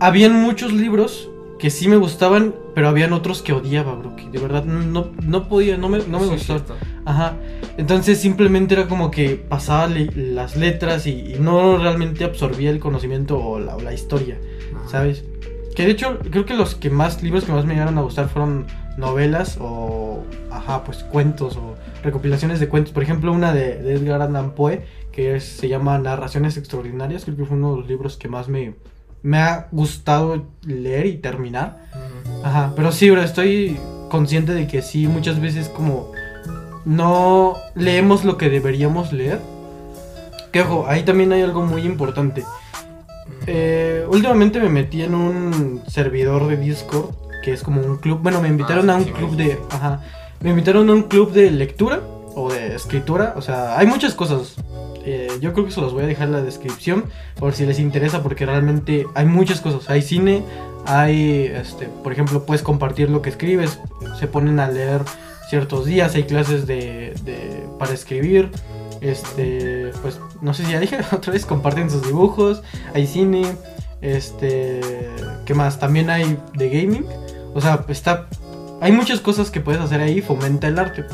[0.00, 4.38] habían muchos libros que sí me gustaban, pero habían otros que odiaba, bro, que de
[4.38, 6.62] verdad no, no podía, no me, no me Sí, gustaban.
[7.04, 7.34] Ajá.
[7.76, 12.78] Entonces simplemente era como que pasaba le- las letras y, y no realmente absorbía el
[12.80, 14.38] conocimiento o la, o la historia,
[14.76, 14.88] Ajá.
[14.88, 15.24] ¿sabes?
[15.74, 18.28] Que de hecho creo que los que más libros que más me llegaron a gustar
[18.28, 18.66] fueron
[18.98, 22.92] novelas o, ajá, pues cuentos o recopilaciones de cuentos.
[22.92, 24.82] Por ejemplo, una de, de Edgar Allan Poe
[25.12, 27.24] que es- se llama Narraciones Extraordinarias.
[27.24, 28.74] Creo que fue uno de los libros que más me,
[29.22, 31.78] me ha gustado leer y terminar.
[32.44, 33.76] Ajá, pero sí, bro, estoy
[34.10, 36.10] consciente de que sí, muchas veces como
[36.84, 39.40] no leemos lo que deberíamos leer.
[40.52, 42.44] Que ojo, ahí también hay algo muy importante.
[43.46, 47.10] Eh, últimamente me metí en un servidor de Discord
[47.42, 48.20] que es como un club.
[48.22, 49.58] Bueno, me invitaron Ah, a un sí, club de.
[49.70, 50.00] Ajá.
[50.40, 52.00] Me invitaron a un club de lectura
[52.34, 53.34] o de escritura.
[53.36, 54.56] O sea, hay muchas cosas.
[55.04, 57.04] Eh, yo creo que se los voy a dejar en la descripción
[57.38, 59.88] por si les interesa porque realmente hay muchas cosas.
[59.88, 60.42] Hay cine,
[60.86, 63.78] hay, este, por ejemplo, puedes compartir lo que escribes.
[64.18, 65.00] Se ponen a leer
[65.50, 68.50] ciertos días, hay clases de, de- para escribir.
[69.02, 72.62] Este, pues no sé si ya dije otra vez, comparten sus dibujos,
[72.94, 73.46] hay cine,
[74.02, 74.80] este,
[75.46, 75.78] ¿qué más?
[75.78, 77.06] También hay de gaming.
[77.54, 78.28] O sea, está
[78.82, 81.04] hay muchas cosas que puedes hacer ahí, fomenta el arte.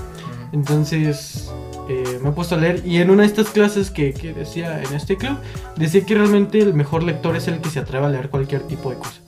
[0.53, 1.51] Entonces
[1.89, 4.81] eh, me he puesto a leer y en una de estas clases que, que decía
[4.83, 5.37] en este club,
[5.77, 8.91] decía que realmente el mejor lector es el que se atreve a leer cualquier tipo
[8.91, 9.21] de cosa.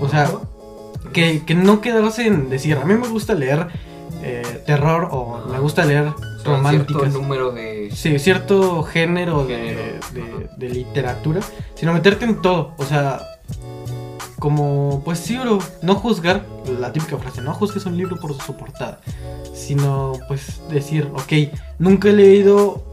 [0.00, 0.30] O sea,
[1.12, 3.68] que, que no quedarse en decir, a mí me gusta leer
[4.22, 7.12] eh, terror o me gusta leer O sea, un cierto románticas.
[7.12, 7.90] número de.
[7.94, 11.40] Sí, cierto género, de- Género, de, literatura,
[11.74, 12.72] sino meterte en todo.
[12.78, 13.20] O sea,
[14.38, 16.44] como, pues sí, bro, no juzgar,
[16.80, 19.00] la típica frase, no juzgues un libro por su portada,
[19.52, 22.84] sino pues decir, ok, nunca he leído,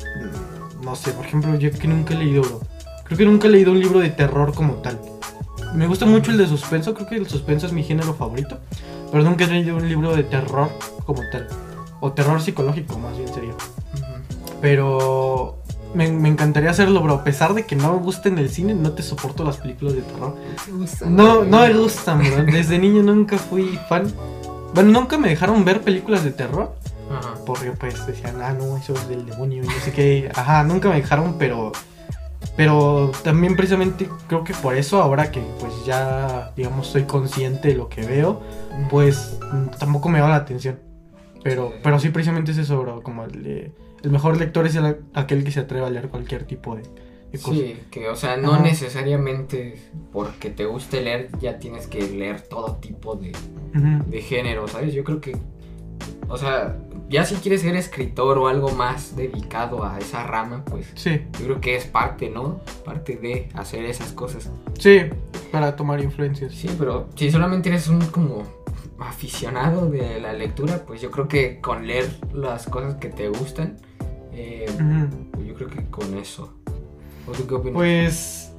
[0.84, 2.62] no sé, por ejemplo, yo que nunca he leído, bro,
[3.04, 5.00] creo que nunca he leído un libro de terror como tal.
[5.76, 8.58] Me gusta mucho el de suspenso, creo que el suspenso es mi género favorito,
[9.16, 10.68] pero nunca he leído un libro de terror
[11.06, 11.48] como tal,
[12.02, 13.54] o terror psicológico más bien sería.
[14.60, 15.60] Pero
[15.94, 17.14] me, me encantaría hacerlo, bro.
[17.14, 20.02] A pesar de que no me gusten el cine, no te soporto las películas de
[20.02, 20.36] terror.
[20.66, 21.06] ¿Te gusta?
[21.06, 22.44] No, no me gustan, bro.
[22.44, 24.12] Desde niño nunca fui fan.
[24.74, 26.76] Bueno, nunca me dejaron ver películas de terror.
[27.10, 27.36] Ajá.
[27.46, 30.30] Porque pues decían, ah, no, eso es del demonio y no sé qué.
[30.36, 31.72] Ajá, nunca me dejaron, pero.
[32.58, 37.76] Pero también precisamente creo que por eso ahora que pues ya, digamos, soy consciente de
[37.76, 38.42] lo que veo,
[38.90, 39.38] pues
[39.80, 40.80] tampoco me llama la atención.
[41.44, 41.76] Pero, Sí.
[41.84, 43.02] pero sí, precisamente es eso, bro.
[43.04, 46.76] Como el, el mejor lector es el- aquel que se atreve a leer cualquier tipo
[46.76, 46.84] de,
[47.32, 47.52] de cosa.
[47.58, 48.64] Sí, que o sea, no Ajá.
[48.64, 49.76] necesariamente
[50.14, 53.34] porque te guste leer ya tienes que leer todo tipo de,
[54.08, 54.94] de género, ¿sabes?
[54.94, 55.36] Yo creo que,
[56.30, 56.78] o sea,
[57.10, 61.46] ya si quieres ser escritor o algo más dedicado a esa rama, pues Sí, yo
[61.46, 62.62] creo que es parte, ¿no?
[62.84, 64.50] Parte de hacer esas cosas.
[64.80, 65.02] sí,
[65.52, 66.54] para tomar influencias.
[66.54, 68.44] Sí, pero si solamente eres un como
[69.00, 73.78] aficionado de la lectura, pues yo creo que con leer las cosas que te gustan,
[74.34, 75.44] eh, Ujú.
[75.46, 76.54] yo creo que con eso.
[77.28, 77.76] ¿O tú qué opinas?
[77.76, 78.52] Pues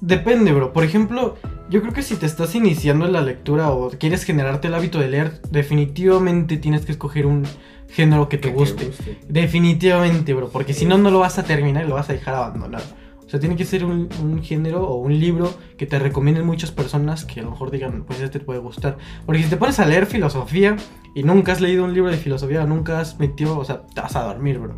[0.00, 0.72] depende, bro.
[0.72, 1.36] Por ejemplo,
[1.70, 4.98] yo creo que si te estás iniciando en la lectura o quieres generarte el hábito
[4.98, 7.44] de leer, definitivamente tienes que escoger un
[7.92, 8.90] género que te Que guste.
[9.28, 10.48] Definitivamente, bro.
[10.48, 12.84] Porque si no, no lo vas a terminar y lo vas a dejar abandonado.
[13.24, 16.70] O sea, tiene que ser un, un género o un libro que te recomienden muchas
[16.70, 18.98] personas que a lo mejor digan, pues este te puede gustar.
[19.24, 20.76] Porque si te pones a leer filosofía
[21.14, 24.00] y nunca has leído un libro de filosofía o nunca has metido, o sea, te
[24.00, 24.74] vas a dormir, bro.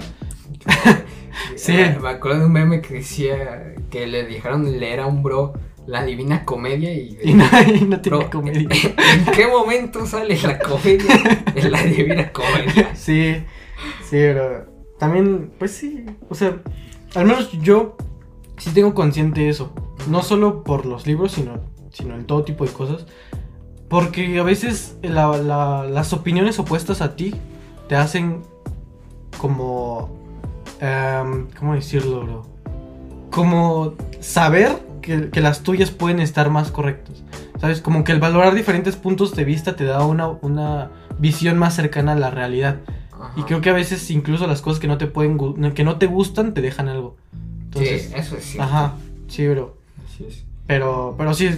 [1.57, 1.73] Sí.
[1.73, 5.53] Eh, Me acuerdo de un meme que decía que le dejaron leer a un bro
[5.87, 7.19] la divina comedia y...
[7.25, 8.69] Y no, y no tiene Bro, comedia.
[8.73, 12.91] ¿En qué momento sale la comedia en la divina comedia?
[12.95, 13.35] Sí,
[14.03, 14.67] sí, pero
[14.99, 16.57] también, pues sí, o sea,
[17.15, 17.97] al menos yo
[18.57, 19.73] sí tengo consciente eso,
[20.09, 21.61] no solo por los libros, sino,
[21.93, 23.05] sino en todo tipo de cosas,
[23.89, 27.35] porque a veces la- la- las opiniones opuestas a ti
[27.89, 28.41] te hacen
[29.39, 30.11] como,
[30.81, 32.43] em, ¿cómo decirlo, bro?
[33.31, 34.71] Como saber
[35.05, 37.23] que, que las tuyas pueden estar más correctas.
[37.61, 37.81] ¿Sabes?
[37.81, 42.13] Como que el valorar diferentes puntos de vista te da una, una visión más cercana
[42.13, 42.79] a la realidad.
[43.37, 45.39] Y creo que a veces incluso las cosas que no te pueden
[45.73, 47.17] que no te gustan te dejan algo.
[47.65, 48.63] Entonces, sí, eso es cierto.
[48.63, 48.95] ajá,
[49.29, 49.79] sí, bro.
[50.07, 50.45] Así es.
[50.67, 51.51] Pero pero sí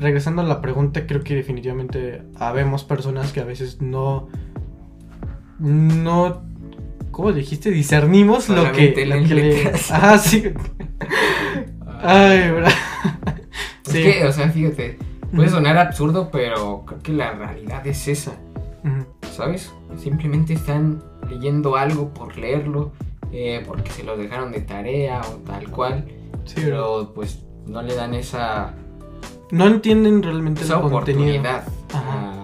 [0.00, 4.28] regresando a la pregunta, creo que definitivamente habemos personas que a veces no
[5.60, 6.42] no
[7.12, 7.70] ¿cómo dijiste?
[7.70, 9.68] discernimos lo que, lo que le-.
[9.90, 10.52] Ajá, sí.
[12.04, 12.66] Ay, bro.
[12.66, 14.02] Es Sí.
[14.02, 14.98] que, o sea, fíjate,
[15.34, 18.32] puede sonar absurdo, pero creo que la realidad es esa.
[19.32, 19.72] ¿sabes?
[19.96, 22.92] Simplemente están leyendo algo por leerlo,
[23.32, 26.04] eh, porque se lo dejaron de tarea o tal cual,
[26.44, 28.74] Sí, pero pues no le dan esa,
[29.50, 31.24] No entienden realmente esa el contenido.
[31.24, 32.43] oportunidad Ajá.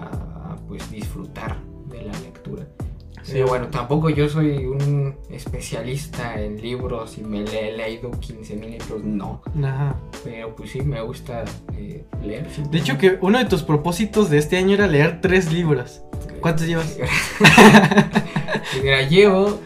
[3.31, 3.41] Sí.
[3.43, 9.03] Bueno, tampoco yo soy un especialista en libros y me le he leído 15.000 libros,
[9.03, 9.41] no.
[9.63, 9.95] Ajá.
[10.23, 11.43] Pero pues sí, me gusta
[11.77, 12.47] eh, leer.
[12.69, 16.01] De hecho que uno de tus propósitos de este año era leer tres libros.
[16.41, 16.97] ¿Cuántos llevas?
[18.83, 19.59] Mira, llevo.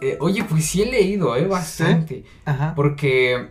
[0.00, 1.46] eh, oye, pues sí he leído, ¿eh?
[1.46, 2.24] Bastante.
[2.44, 2.72] Ajá.
[2.74, 3.48] Porque.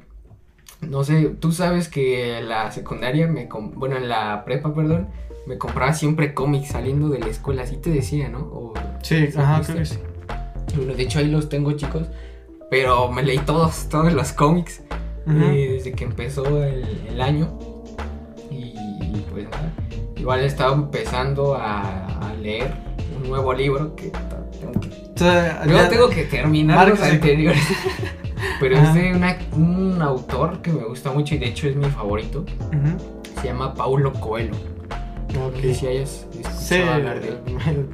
[0.82, 3.48] No sé, tú sabes que la secundaria me.
[3.52, 5.10] Bueno, en la prepa, perdón.
[5.48, 8.40] Me compraba siempre cómics saliendo de la escuela, así te decía, ¿no?
[8.40, 9.74] O- Sí, ¿sí ajá, viste?
[9.74, 10.00] creo que sí.
[10.76, 12.08] Bueno, de hecho ahí los tengo, chicos.
[12.70, 14.82] Pero me leí todos, todos los cómics.
[15.30, 17.58] Eh, desde que empezó el, el año.
[18.52, 18.74] Y,
[19.32, 19.74] pues nada.
[20.18, 22.72] Igual estaba empezando a, a leer
[23.22, 24.12] un nuevo libro que
[24.60, 24.90] tengo que
[25.70, 27.62] Yo tengo terminar los anteriores.
[28.60, 28.88] Pero Ajá.
[28.90, 32.46] es de una- un autor que me gusta mucho y de hecho es mi favorito.
[33.42, 34.54] Se llama Paulo Coelho.
[35.34, 37.38] No sé si hayas escuchado Sí, hablar de él.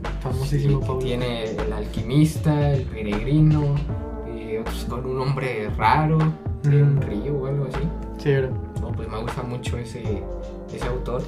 [0.21, 0.99] famosísimo Sí, Pablo.
[0.99, 3.75] Tiene El Alquimista, El Peregrino,
[4.35, 6.17] y otros con un nombre raro,
[6.63, 7.01] de un Mm.
[7.01, 7.87] río o algo así.
[8.19, 8.49] Sí, bro.
[8.81, 10.01] No, pues me gusta mucho ese,
[10.73, 11.21] ese autor.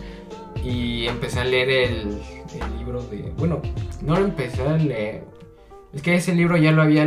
[0.64, 2.22] Y empecé a leer el,
[2.54, 3.34] el libro de...
[3.38, 3.62] Bueno,
[4.02, 5.24] no lo empecé a leer.
[5.94, 7.04] Es que ese libro ya lo había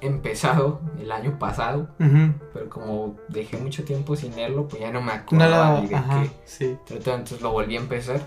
[0.00, 1.88] empezado el año pasado.
[1.98, 5.88] Pero como dejé mucho tiempo sin leerlo, pues ya no me No acordaba la- ni
[5.88, 6.30] de Ajá, qué.
[6.44, 6.76] sí.
[6.90, 8.20] Entonces lo volví a empezar.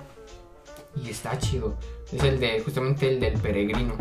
[1.04, 1.76] Y está chido.
[2.12, 3.94] Es el de, justamente el del peregrino.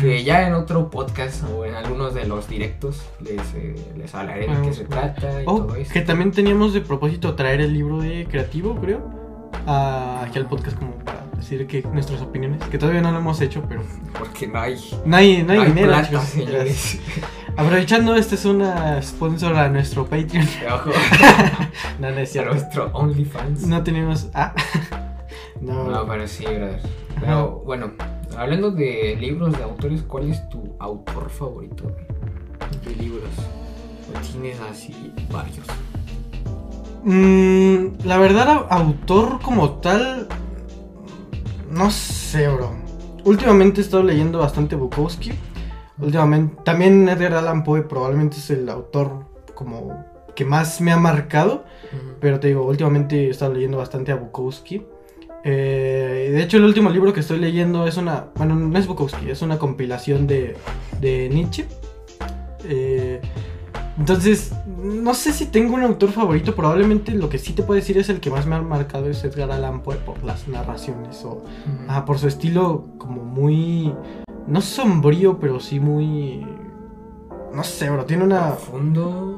[0.00, 4.40] Que ya en otro podcast o en algunos de los directos les, eh, les hablaré
[4.40, 4.76] de qué Vamos.
[4.76, 5.92] se trata y Oh, todo eso.
[5.92, 9.08] que también teníamos de propósito traer el libro de creativo, creo.
[9.66, 12.60] a- aquí al podcast como para decir que nuestras opiniones.
[12.64, 13.82] Que todavía no lo hemos hecho, pero
[14.18, 16.98] Porque no hay, no hay, no hay, no hay dinero, plata, señores.
[17.56, 20.46] Aprovechando, este es una sponsor a nuestro Patreon.
[20.72, 20.90] Ojo,
[22.00, 22.54] No, no es a cierto.
[22.54, 23.66] nuestro OnlyFans.
[23.66, 24.28] No tenemos.
[24.34, 24.54] Ah.
[25.60, 25.84] No.
[25.84, 26.80] No, pero sí, brother.
[27.20, 27.92] Pero bueno,
[28.36, 31.84] hablando de libros de autores, ¿cuál es tu autor favorito
[32.84, 33.30] de libros?
[34.08, 35.66] ¿O tienes así varios?
[37.04, 40.28] Mm, la verdad, autor como tal.
[41.70, 42.72] No sé, bro.
[43.24, 45.32] Últimamente he estado leyendo bastante Bukowski.
[46.00, 46.56] Últimamente.
[46.64, 51.64] También Edgar Allan Poe probablemente es el autor como que más me ha marcado.
[52.20, 54.86] Pero te digo, últimamente he estado leyendo bastante a Bukowski.
[55.44, 58.26] Eh, de hecho, el último libro que estoy leyendo es una.
[58.34, 60.56] Bueno, no es Bukowski, es una compilación de,
[61.00, 61.66] de Nietzsche.
[62.64, 63.20] Eh,
[63.98, 67.98] entonces, no sé si tengo un autor favorito, probablemente lo que sí te puedo decir
[67.98, 71.42] es el que más me ha marcado es Edgar Allan Poe por las narraciones o
[71.88, 73.92] ajá, por su estilo como muy
[74.46, 76.46] no sombrío, pero sí muy
[77.52, 79.37] no sé, bro, tiene una Profundo.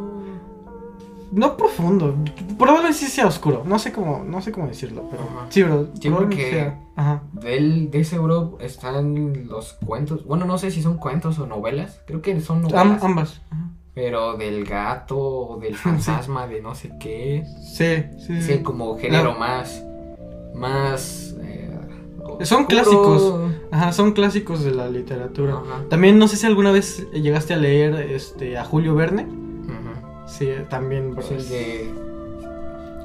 [1.32, 2.14] No profundo,
[2.58, 5.46] probablemente sí sea oscuro, no sé cómo no sé cómo decirlo, pero Ajá.
[5.50, 6.80] sí, bro, Sí, porque- sea.
[6.96, 7.22] Ajá.
[7.32, 10.24] De, él- de ese bro están los cuentos.
[10.26, 12.00] Bueno, no sé si son cuentos o novelas.
[12.06, 13.04] Creo que son Am- novelas.
[13.04, 13.42] ambas.
[13.50, 13.70] Ajá.
[13.94, 17.44] Pero del gato, o del fantasma, de no sé qué.
[17.62, 18.42] Sí, sí, sí.
[18.42, 19.82] Sí, como género más.
[20.54, 21.36] Más.
[21.42, 21.70] eh,
[22.42, 23.50] Son clásicos.
[23.70, 25.54] Ajá, son clásicos de la literatura.
[25.54, 25.84] Ajá.
[25.88, 29.26] También no sé si alguna vez llegaste a leer este a Julio Verne.
[30.38, 31.20] Sí, también, bro.
[31.22, 31.90] Es el de.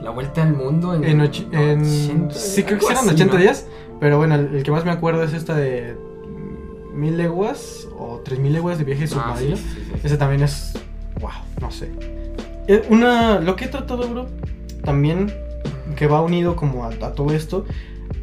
[0.01, 1.03] La vuelta al mundo en.
[1.03, 3.39] En, och- en- 80, sí, creo que eran así, 80 ¿no?
[3.41, 3.67] días.
[3.99, 5.95] Pero bueno, el, el que más me acuerdo es esta de
[6.93, 9.57] Mil leguas o Tres mil leguas de viaje Ah, submarino.
[9.57, 9.99] sí, sí, sí.
[10.03, 10.73] Ese también es.
[11.19, 11.89] Wow, no sé.
[12.67, 13.39] Eh, Una.
[13.39, 14.27] Lo que he tratado, bro.
[14.83, 15.33] También
[15.95, 17.65] que va unido como a, a todo esto.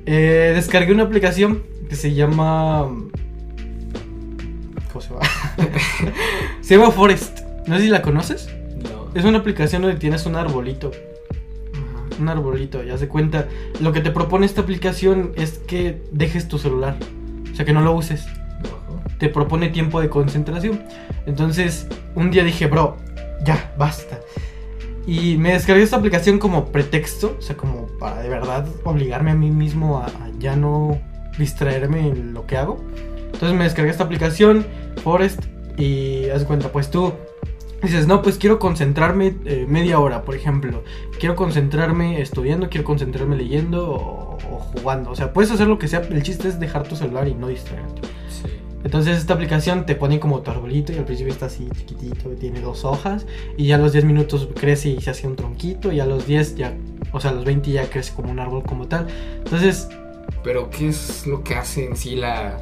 [0.07, 2.89] eh, descargué una aplicación que se llama.
[4.93, 5.21] ¿Cómo se llama?
[6.61, 7.41] se llama Forest.
[7.67, 8.49] No sé si la conoces.
[9.15, 10.91] Es una aplicación donde tienes un arbolito.
[11.73, 12.21] Ajá.
[12.21, 13.49] Un arbolito, ya se cuenta.
[13.81, 16.97] Lo que te propone esta aplicación es que dejes tu celular.
[17.53, 18.27] O sea, que no lo uses.
[19.19, 20.83] Te propone tiempo de concentración.
[21.27, 22.97] Entonces, un día dije, bro,
[23.45, 24.21] ya, basta.
[25.07, 29.35] Y me descargué esta aplicación como pretexto, o sea, como para de verdad obligarme a
[29.35, 31.01] mí mismo a, a ya no
[31.39, 32.83] distraerme en lo que hago.
[33.33, 34.65] Entonces me descargué esta aplicación,
[35.03, 35.45] Forest,
[35.77, 37.13] y haz cuenta, pues tú
[37.83, 40.85] dices, no, pues quiero concentrarme eh, media hora, por ejemplo.
[41.19, 45.11] Quiero concentrarme estudiando, quiero concentrarme leyendo o, o jugando.
[45.11, 47.49] O sea, puedes hacer lo que sea, el chiste es dejar tu celular y no
[47.49, 48.03] distraerte.
[48.29, 48.49] Sí.
[48.85, 52.61] Entonces esta aplicación te pone como tu arbolito y al principio está así chiquitito, tiene
[52.61, 56.01] dos hojas y ya a los 10 minutos crece y se hace un tronquito y
[56.01, 56.77] a los 10 ya,
[57.13, 59.07] o sea, a los 20 ya crece como un árbol como tal.
[59.45, 59.89] Entonces,
[60.43, 62.59] Pero, ¿qué es lo que hace en sí la,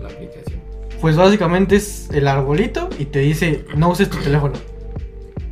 [0.00, 0.63] la aplicación?
[1.04, 4.54] Pues básicamente es el arbolito y te dice no uses tu teléfono.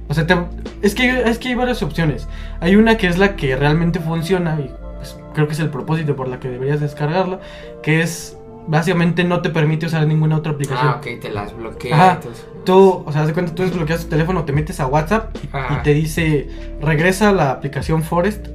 [0.09, 0.35] O sea, te-
[0.81, 2.27] es, que, es que hay varias opciones.
[2.61, 6.17] Hay una que es la que realmente funciona y pues, creo que es el propósito
[6.17, 7.41] por la que deberías descargarla,
[7.83, 10.89] que es básicamente no te permite usar ninguna otra aplicación.
[10.89, 11.95] Ah, ok, te las bloquea.
[11.97, 12.13] Ajá.
[12.15, 15.49] entonces- Tú, o sea, de cuenta, tú desbloqueas tu teléfono, te metes a WhatsApp y
[15.55, 15.83] Ajá.
[15.83, 16.49] te dice,
[16.81, 18.47] regresa a la aplicación Forest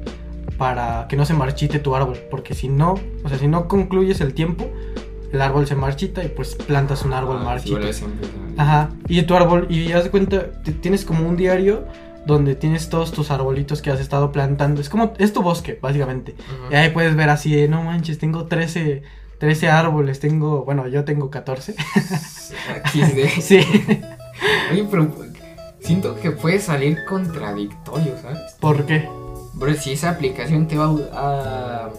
[0.57, 4.19] para que no se marchite tu árbol, porque si no, o sea, si no concluyes
[4.21, 4.67] el tiempo,
[5.31, 7.79] el árbol se marchita y pues plantas un árbol Ah, marchito.
[8.57, 10.47] Ajá, y tu árbol, y haz de cuenta,
[10.81, 11.85] tienes como un diario
[12.25, 16.35] donde tienes todos tus arbolitos que has estado plantando, es como, es tu bosque, básicamente.
[16.69, 19.03] Y ahí puedes ver así, de, no manches, tengo 13,
[19.39, 21.73] 13 árboles, tengo, bueno, yo tengo 14.
[21.73, 23.27] XD.
[23.41, 23.59] sí.
[24.71, 25.07] Oye, pero
[25.79, 28.39] siento que puede salir contradictorio, ¿sabes?
[28.59, 29.07] ¿Por qué?
[29.53, 31.89] Bro, si esa aplicación te va a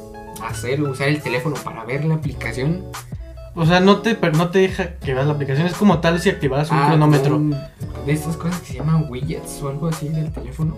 [0.46, 2.84] hacer usar el teléfono para ver la aplicación.
[3.58, 5.66] O sea, no te, no te deja que veas la aplicación.
[5.66, 7.40] Es como tal si activaras un Ah, cronómetro.
[8.06, 10.76] de estas cosas que se llaman widgets o algo así del teléfono.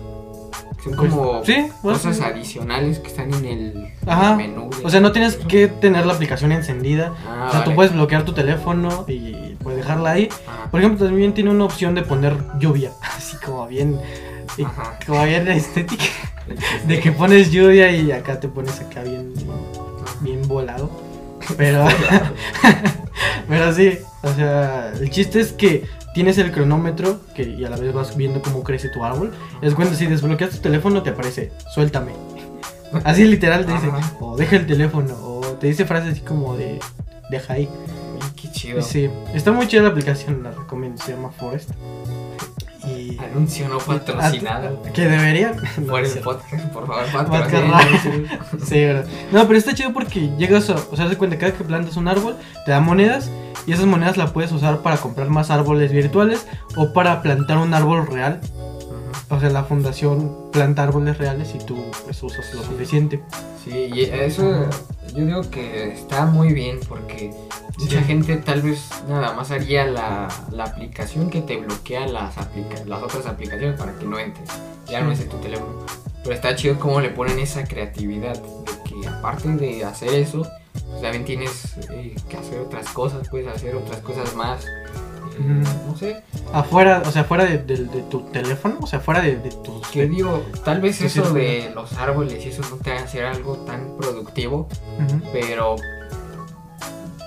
[0.83, 2.23] Son Pues, como sí, pues, cosas sí.
[2.25, 4.35] adicionales que están en el Ajá.
[4.37, 4.71] menú.
[4.83, 7.13] O sea, no tienes que tener la aplicación encendida.
[7.29, 10.29] Ah, o sea, tú puedes bloquear tu teléfono y puedes dejarla ahí.
[10.49, 12.93] Ah, Por ejemplo, también tiene una opción de poner lluvia.
[13.17, 14.01] Así como bien.
[14.65, 14.99] Ajá.
[15.07, 16.05] Como bien estética.
[16.87, 19.35] De que pones lluvia y acá te pones acá bien.
[20.23, 20.91] Bien volado.
[21.57, 21.87] Pero.
[23.49, 23.99] pero sí.
[24.23, 25.85] O sea, el chiste es que
[26.15, 29.33] tienes el cronómetro que, y a la vez vas viendo cómo crece tu árbol.
[29.63, 32.13] Es cuando si desbloqueas tu teléfono te aparece, suéltame.
[33.05, 34.17] Así literal te dice, Ajá.
[34.21, 36.81] o deja el teléfono, o te dice frases así como de,
[37.31, 37.69] deja ahí.
[38.35, 38.83] Qué chido.
[38.83, 41.71] Sí, está muy chida la aplicación, la recomiendo, se llama Forest.
[42.87, 43.19] Y...
[43.19, 44.83] Anuncio no patrocinado.
[44.95, 45.55] Que debería.
[45.89, 48.07] Por el podcast, por favor, Podcast.
[48.65, 49.07] Sí, verdad.
[49.33, 50.77] No, pero está chido porque llegas a.
[50.91, 53.31] O sea, de cuenta, cada que plantas un árbol, te da monedas.
[53.67, 57.75] Y esas monedas las puedes usar para comprar más árboles virtuales o para plantar un
[57.75, 58.41] árbol real.
[59.29, 63.23] O sea, la fundación planta árboles reales y tú pues, usas lo suficiente.
[63.63, 64.69] Sí, y eso
[65.15, 67.31] yo digo que está muy bien porque
[67.81, 68.05] mucha Sí.
[68.05, 73.03] gente tal vez nada más haría la, la aplicación que te bloquea las, aplica las
[73.03, 74.49] otras aplicaciones para que no entres.
[74.87, 75.73] Ya no es tu teléfono.
[76.23, 80.47] Pero está chido cómo le ponen esa creatividad de que aparte de hacer eso,
[80.89, 84.65] pues también tienes eh, que hacer otras cosas, puedes hacer otras cosas más.
[84.65, 84.69] eh.
[85.87, 89.37] No sé, Afuera, o sea, fuera de, de- de tu teléfono, o sea, fuera de,
[89.37, 89.87] de tus.
[89.89, 93.57] que digo, tal vez eso de los árboles y eso no te haga hacer algo
[93.59, 94.69] tan productivo,
[95.33, 95.77] pero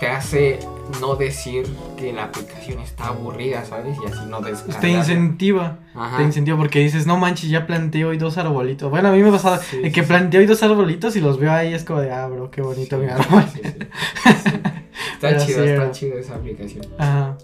[0.03, 0.59] te hace
[0.99, 3.97] no decir que la aplicación está aburrida, ¿sabes?
[4.03, 4.81] Y así no descargar.
[4.81, 5.79] Te incentiva.
[5.95, 6.17] Ajá.
[6.17, 8.89] Te incentiva porque dices, no manches, ya planté hoy dos arbolitos.
[8.89, 11.39] Bueno, a mí me pasa Sí, de que sí, planté hoy dos arbolitos y los
[11.39, 13.45] veo ahí, es como de, ah, bro, qué bonito mi árbol.
[13.63, 14.81] Está
[15.21, 16.85] Pero chido, está chido esa aplicación.
[16.97, 17.37] Ajá,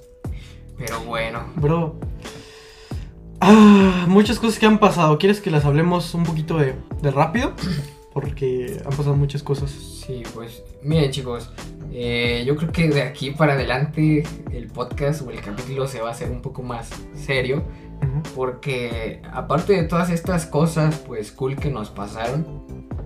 [0.78, 1.96] Pero bueno, bro.
[3.40, 5.18] Ah, muchas cosas que han pasado.
[5.18, 7.54] ¿Quieres que las hablemos un poquito de, de rápido?
[8.14, 9.70] Porque han pasado muchas cosas.
[9.72, 11.52] sí, pues miren chicos,
[11.92, 16.10] eh, yo creo que de aquí para adelante el podcast o el capítulo se va
[16.10, 17.64] a hacer un poco más serio.
[18.34, 22.46] Porque aparte de todas estas cosas, pues cool que nos pasaron,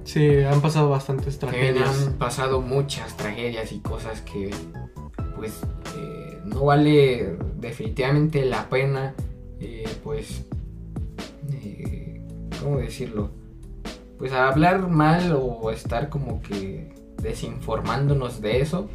[0.05, 2.07] Sí, han pasado bastantes tragedias.
[2.07, 4.49] han pasado muchas tragedias y cosas que
[5.37, 5.61] pues
[5.97, 9.15] eh, no vale definitivamente la pena
[9.61, 10.43] eh, pues
[12.61, 13.29] cómo decirlo
[14.23, 18.89] pues hablar mal o estar como que desinformándonos de eso.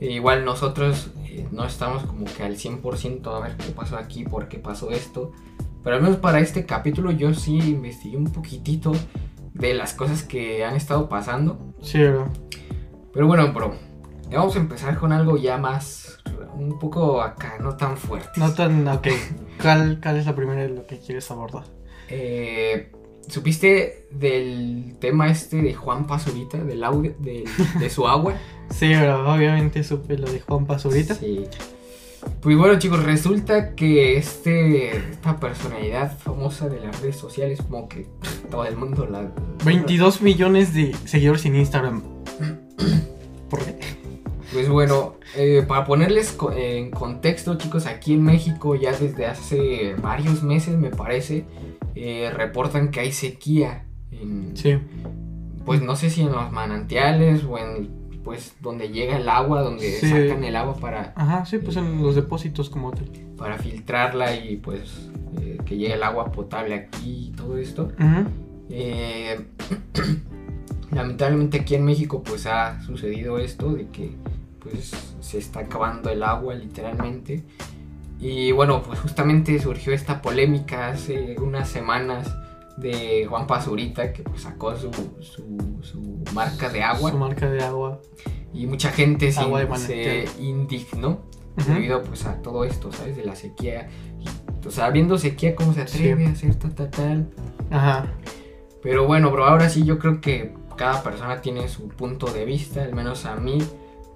[0.00, 4.24] E igual nosotros eh, no estamos como que al 100% a ver qué pasó aquí,
[4.24, 5.32] por qué pasó esto.
[5.82, 8.92] Pero al menos para este capítulo yo sí investigué un poquitito
[9.52, 11.74] de las cosas que han estado pasando.
[11.82, 12.30] Sí, bro.
[13.12, 13.74] Pero bueno, bro,
[14.30, 16.22] ya vamos a empezar con algo ya más,
[16.54, 18.40] un poco acá, no tan fuerte.
[18.40, 18.88] No tan.
[18.88, 19.08] Ok.
[19.60, 21.64] ¿Cuál, cuál es la primera de lo que quieres abordar?
[22.08, 22.90] Eh,
[23.28, 28.34] ¿Supiste del tema este de Juan Pazurita, del audio, de su agua?
[28.70, 28.92] Sí.
[28.94, 31.14] Obviamente supe lo de Juan Pazurita.
[31.14, 31.44] Sí.
[32.40, 38.06] Pues bueno chicos, resulta que este, esta personalidad famosa de las redes sociales, como que
[38.50, 39.30] todo el mundo la...
[39.66, 42.02] 22 millones de seguidores en Instagram.
[43.50, 43.78] ¿Por qué?
[44.52, 49.94] Pues bueno, eh, para ponerles co- en contexto chicos, aquí en México ya desde hace
[50.00, 51.44] varios meses me parece,
[51.94, 53.84] eh, reportan que hay sequía.
[54.10, 54.78] En, Sí.
[55.64, 57.88] Pues no sé si en los manantiales o en
[58.22, 60.08] pues donde llega el agua, donde Sí.
[60.08, 63.10] sacan el agua para, Ajá, sí, pues en los depósitos como tal.
[63.36, 67.90] para filtrarla y pues eh, que llegue el agua potable aquí y todo esto.
[67.98, 68.28] Ujú.
[68.70, 69.44] Eh,
[70.92, 74.12] lamentablemente aquí en México pues ha sucedido esto de que
[74.60, 77.44] pues se está acabando el agua literalmente.
[78.20, 82.34] Y bueno, pues justamente surgió esta polémica hace unas semanas
[82.76, 84.90] de Juan Pazurita que pues, sacó su,
[85.20, 88.00] su, su marca de agua Su marca de agua.
[88.52, 91.20] y mucha gente se, indignó
[91.68, 93.16] debido pues a todo esto, ¿sabes?
[93.16, 93.88] De la sequía.
[94.20, 96.28] Y, o sea, viendo sequía, ¿cómo se atreve Sí.
[96.30, 97.30] a hacer tal, tal, tal?
[97.70, 98.06] Ajá.
[98.82, 102.82] Pero bueno, bro, ahora sí yo creo que cada persona tiene su punto de vista,
[102.82, 103.58] al menos a mí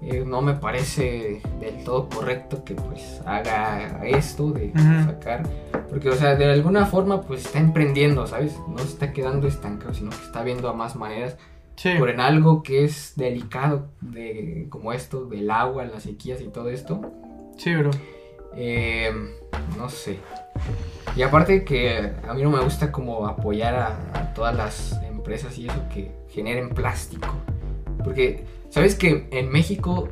[0.01, 4.71] eh, no me parece del todo correcto que pues haga esto de
[5.05, 5.43] sacar,
[5.89, 8.57] porque o sea, de alguna forma pues está emprendiendo, ¿sabes?
[8.67, 11.37] No se está quedando estancado, sino que está viendo a más maneras
[11.75, 11.91] Sí.
[11.97, 16.69] por en algo que es delicado de como esto del agua, las sequías y todo
[16.69, 16.99] esto.
[17.57, 17.91] Sí, bro.
[18.55, 19.11] Eh,
[19.77, 20.19] no sé.
[21.15, 25.57] Y aparte que a mí no me gusta como apoyar a, a todas las empresas
[25.57, 27.29] y eso que generen plástico.
[28.03, 30.09] Porque, ¿sabes que en México,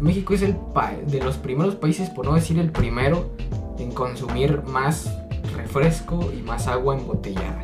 [0.00, 3.30] México es el pa- de los primeros países, por no decir el primero,
[3.78, 5.12] en consumir más
[5.56, 7.62] refresco y más agua embotellada?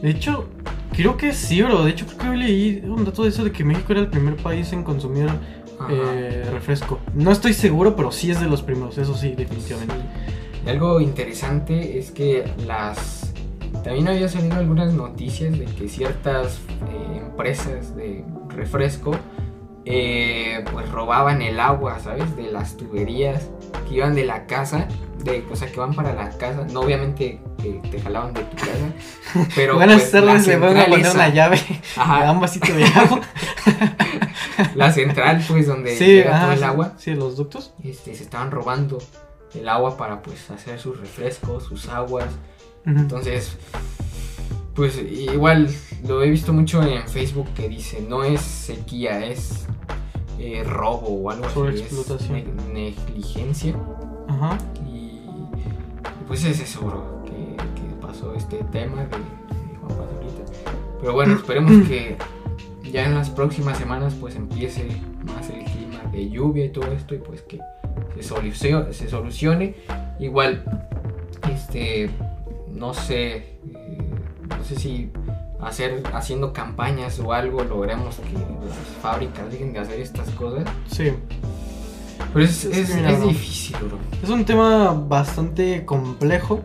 [0.00, 0.46] De hecho,
[0.92, 1.84] creo que sí, bro.
[1.84, 4.08] De hecho, creo que yo leí un dato de eso de que México era el
[4.08, 5.28] primer país en consumir
[5.90, 6.98] eh, refresco.
[7.14, 8.98] No estoy seguro, pero sí es de los primeros.
[8.98, 9.94] Eso sí, definitivamente.
[10.66, 13.32] Algo interesante es que las...
[13.84, 16.58] También había salido algunas noticias de que ciertas
[16.88, 18.24] eh, empresas de
[18.56, 19.12] refresco
[19.84, 22.36] eh, pues robaban el agua, ¿sabes?
[22.36, 23.48] De las tuberías
[23.88, 24.86] que iban de la casa,
[25.24, 26.64] de, o sea, que van para la casa.
[26.70, 27.40] No obviamente
[27.90, 31.12] te jalaban de tu casa, pero Buenas pues, la tardes, le van a poner esa-
[31.14, 31.60] una llave.
[31.96, 32.30] Ajá.
[32.30, 33.20] Un vasito de agua.
[34.74, 36.92] la central pues donde sí, llega ajá, todo el agua.
[36.98, 37.74] Sí, los ductos.
[37.82, 38.98] Este, se estaban robando
[39.54, 42.28] el agua para pues hacer sus refrescos, sus aguas.
[42.86, 43.56] Entonces,
[44.74, 45.68] pues igual
[46.06, 49.66] lo he visto mucho en Facebook que dice, no es sequía, es
[50.38, 51.54] eh, robo o algo así.
[51.54, 52.36] Sobreexplotación.
[52.36, 53.74] Es ne- negligencia.
[54.28, 54.58] Ajá.
[54.86, 55.20] Y
[56.26, 60.70] pues es eso, bro, que, que pasó este tema de, de Juan Pazurita.
[61.00, 62.16] Pero bueno, esperemos que
[62.90, 64.86] ya en las próximas semanas pues empiece
[65.24, 67.58] más el clima de lluvia y todo esto y pues que
[68.14, 68.92] se solucione.
[68.92, 69.74] Se solucione.
[70.18, 70.64] Igual,
[71.52, 72.10] este,
[72.70, 73.51] no sé,
[74.74, 75.10] sé si
[75.60, 80.64] hacer, haciendo campañas o algo logremos que las fábricas dejen de hacer estas cosas.
[80.86, 81.12] Sí.
[82.32, 83.98] Pero es, Es difícil, bro.
[84.22, 86.60] Es un tema bastante complejo.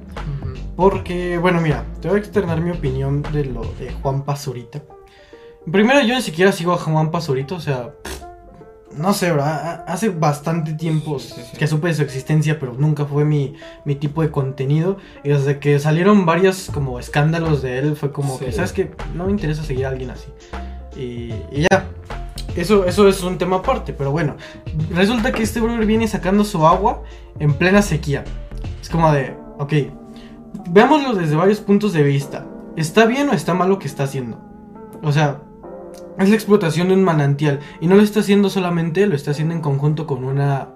[0.76, 4.84] Porque, bueno, mira, te voy a externar mi opinión de lo de Juan Pazurita.
[5.72, 7.95] Primero, yo ni siquiera sigo a Juan Pazurita, o sea,
[8.96, 11.18] no sé, bro, hace bastante tiempo
[11.58, 14.98] que supe de su existencia, pero nunca fue mi, mi, tipo de contenido.
[15.24, 19.26] Y desde que salieron varios como escándalos de él, fue como que, ¿sabes que No
[19.26, 20.28] me interesa seguir a alguien así.
[20.96, 21.30] Y,
[21.70, 21.86] ya,
[22.56, 24.36] eso, eso es un tema aparte, pero bueno,
[24.92, 27.04] resulta que este brother viene sacando su agua
[27.40, 28.24] en plena sequía.
[28.82, 29.74] Es como de, ok,
[30.70, 32.46] veámoslo desde varios puntos de vista.
[32.76, 34.40] ¿Está bien o está mal lo que está haciendo?
[35.04, 35.42] O sea,
[36.20, 37.59] es la explotación de un manantial.
[37.82, 40.70] Y no lo está haciendo solamente, lo está haciendo en conjunto con una.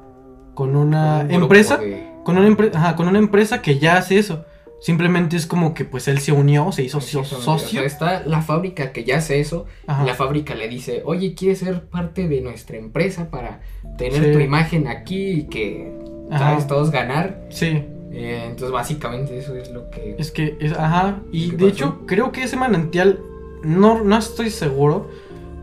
[0.53, 1.79] con una empresa.
[2.23, 2.95] Con una empresa.
[2.95, 4.45] con una empresa que ya hace eso.
[4.81, 7.83] Simplemente es como que pues él se unió, se hizo socio.
[7.83, 9.67] está la fábrica que ya hace eso.
[9.85, 13.61] La fábrica le dice, oye, ¿quieres ser parte de nuestra empresa para
[13.99, 15.93] tener tu imagen aquí y que
[16.31, 17.45] sabes todos ganar?
[17.49, 17.85] Sí.
[18.11, 20.15] Eh, entonces básicamente eso es lo que...
[20.17, 21.19] Es que, es, ajá.
[21.31, 23.19] Y de hecho creo que ese manantial,
[23.63, 25.09] no, no estoy seguro,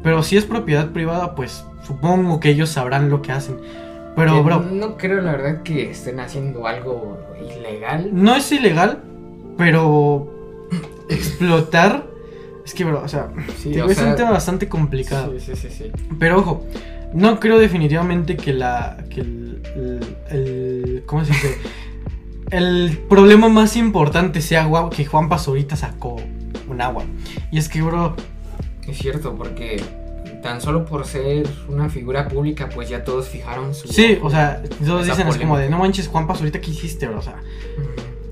[0.03, 3.59] pero si es propiedad privada, pues supongo que ellos sabrán lo que hacen.
[4.17, 4.61] Pero, bro.
[4.61, 8.11] No creo, la verdad, que estén haciendo algo ilegal.
[8.13, 9.03] No es ilegal,
[9.57, 10.35] pero.
[11.09, 12.07] explotar.
[12.65, 13.31] Es que, bro, o sea.
[13.65, 15.33] es un tema bastante complicado.
[15.39, 16.67] Sí, sí, sí, Pero ojo,
[17.15, 18.99] no creo definitivamente que la.
[19.09, 19.63] que el.
[20.31, 21.59] el, ¿Cómo se dice?
[22.51, 26.17] el problema más importante sea que Juan Pazurita sacó
[26.69, 27.05] un agua.
[27.51, 28.17] Y es que, bro,
[28.91, 29.83] es cierto, porque
[30.43, 33.89] tan solo por ser una figura pública, pues ya todos fijaron su.
[33.89, 37.19] Sí, o sea, todos dicen es como de no manches, Juan ahorita qué hiciste, bro?
[37.19, 37.37] O sea.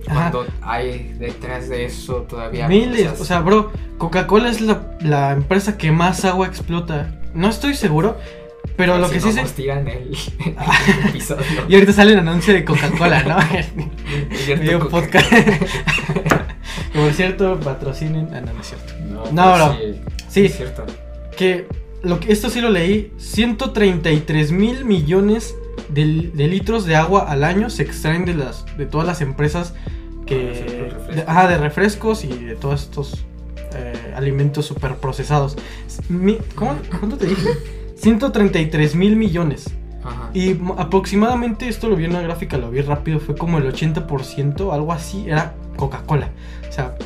[0.07, 2.69] Cuando hay detrás de eso todavía.
[2.69, 7.21] Miles, o sea, bro, Coca-Cola es la, empresa que más agua explota.
[7.35, 8.17] No estoy seguro,
[8.77, 9.43] pero lo que sí se.
[9.47, 10.17] tiran el,
[11.09, 11.45] episodio.
[11.69, 14.79] y ahorita sale el anuncio de Coca-Cola, ¿no?
[14.79, 15.33] un podcast.
[16.95, 18.29] Por cierto, patrocinen.
[18.33, 18.95] Ah, no, no es cierto.
[19.01, 19.73] No, no bro.
[19.73, 20.01] Sí,
[20.45, 20.85] es cierto.
[21.37, 21.67] Que,
[22.03, 25.55] lo que esto sí lo leí, 133 mil millones
[25.89, 29.75] de, litros de agua al año se extraen de las de todas las empresas
[30.27, 33.25] que de, ajá, de refrescos y de todos estos
[33.75, 35.57] eh, alimentos super procesados.
[36.55, 37.49] ¿cómo, ¿Cuánto te dije?
[37.97, 39.73] 133 mil millones.
[40.05, 40.31] Ajá.
[40.35, 44.73] Y aproximadamente, esto lo vi en una gráfica, lo vi rápido, fue como el 80%,
[44.73, 46.31] algo así, era Coca-Cola.
[46.69, 46.97] O sea,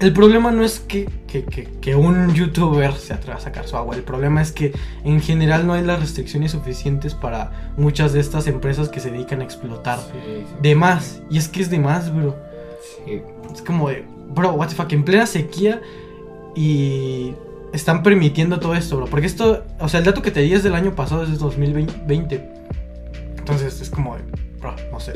[0.00, 1.08] el problema no es que,
[1.96, 4.72] un youtuber se atreva a sacar su agua, el problema es que
[5.04, 9.40] en general no hay las restricciones suficientes para muchas de estas empresas que se dedican
[9.40, 9.98] a explotar
[10.62, 11.20] de más.
[11.30, 12.36] Y es que es de más, bro.
[13.52, 15.80] Es como de, bro, what the fuck, en plena sequía
[16.54, 17.34] y
[17.72, 19.06] están permitiendo todo esto, bro.
[19.06, 21.38] Porque esto, o sea, el dato que te di es del año pasado, es de
[21.38, 22.48] 2020.
[23.36, 24.22] Entonces es como de,
[24.60, 25.12] bro, no sé.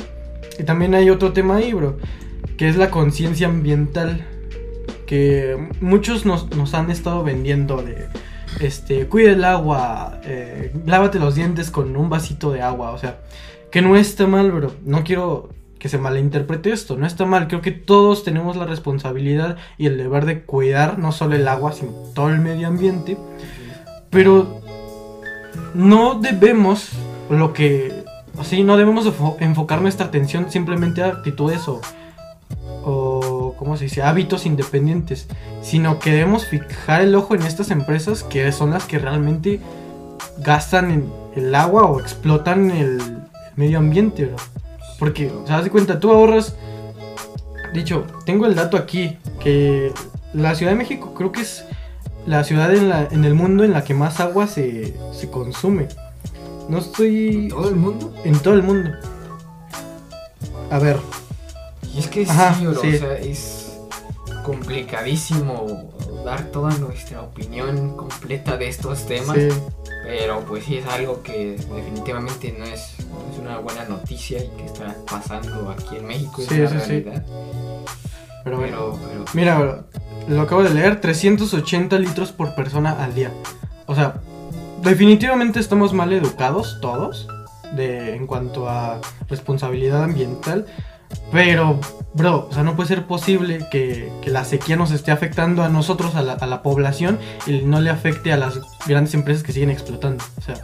[0.59, 1.99] Y también hay otro tema ahí, bro,
[2.57, 4.27] que es la conciencia ambiental
[5.07, 8.09] que muchos nos, han estado vendiendo de,
[8.61, 13.21] este, cuida el agua, eh, lávate los dientes con un vasito de agua, o sea,
[13.71, 17.61] que no está mal, bro, no quiero que se malinterprete esto, no está mal, creo
[17.61, 21.91] que todos tenemos la responsabilidad y el deber de cuidar no solo el agua, sino
[22.15, 23.17] todo el medio ambiente,
[24.11, 24.61] pero
[25.75, 26.91] no debemos
[27.31, 28.05] lo que,
[28.39, 31.81] así, no debemos enfocar nuestra atención simplemente a actitudes o
[33.63, 34.03] ¿cómo se dice?
[34.03, 35.29] hábitos independientes,
[35.63, 39.61] sino que debemos fijar el ojo en estas empresas que son las que realmente
[40.39, 43.01] gastan en el agua o explotan el,
[43.57, 44.31] medio ambiente,
[44.99, 46.01] Porque, ¿se das cuenta?
[46.01, 46.57] Tú ahorras,
[47.75, 49.93] dicho, tengo el dato aquí, que
[50.33, 51.65] la Ciudad de México creo que es
[52.27, 55.89] la ciudad en, la, en el mundo en la que más agua se, se consume.
[56.69, 57.45] No estoy...
[57.45, 58.15] ¿En todo el mundo?
[58.25, 58.91] En todo el mundo.
[60.71, 60.99] A ver,
[61.95, 63.79] y es que sí, o sea, es
[64.45, 65.91] complicadísimo
[66.25, 69.39] dar toda nuestra opinión completa de estos temas.
[70.05, 72.97] Pero pues sí es algo que definitivamente no es,
[73.41, 76.43] una buena noticia y que está pasando aquí en México.
[76.49, 77.25] Sí, es una realidad.
[78.45, 78.99] Pero, pero,
[79.33, 79.85] Mira,
[80.29, 83.33] lo acabo de leer, 380 litros por persona al día.
[83.87, 84.21] O sea,
[84.83, 87.29] definitivamente estamos mal educados todos
[87.75, 90.67] de, en cuanto a responsabilidad ambiental.
[91.33, 91.81] Pero,
[92.15, 96.15] bro, o sea, no puede ser posible que, la sequía nos esté afectando a nosotros,
[96.15, 100.23] a la, población, y no le afecte a las grandes empresas que siguen explotando.
[100.39, 100.55] O sea,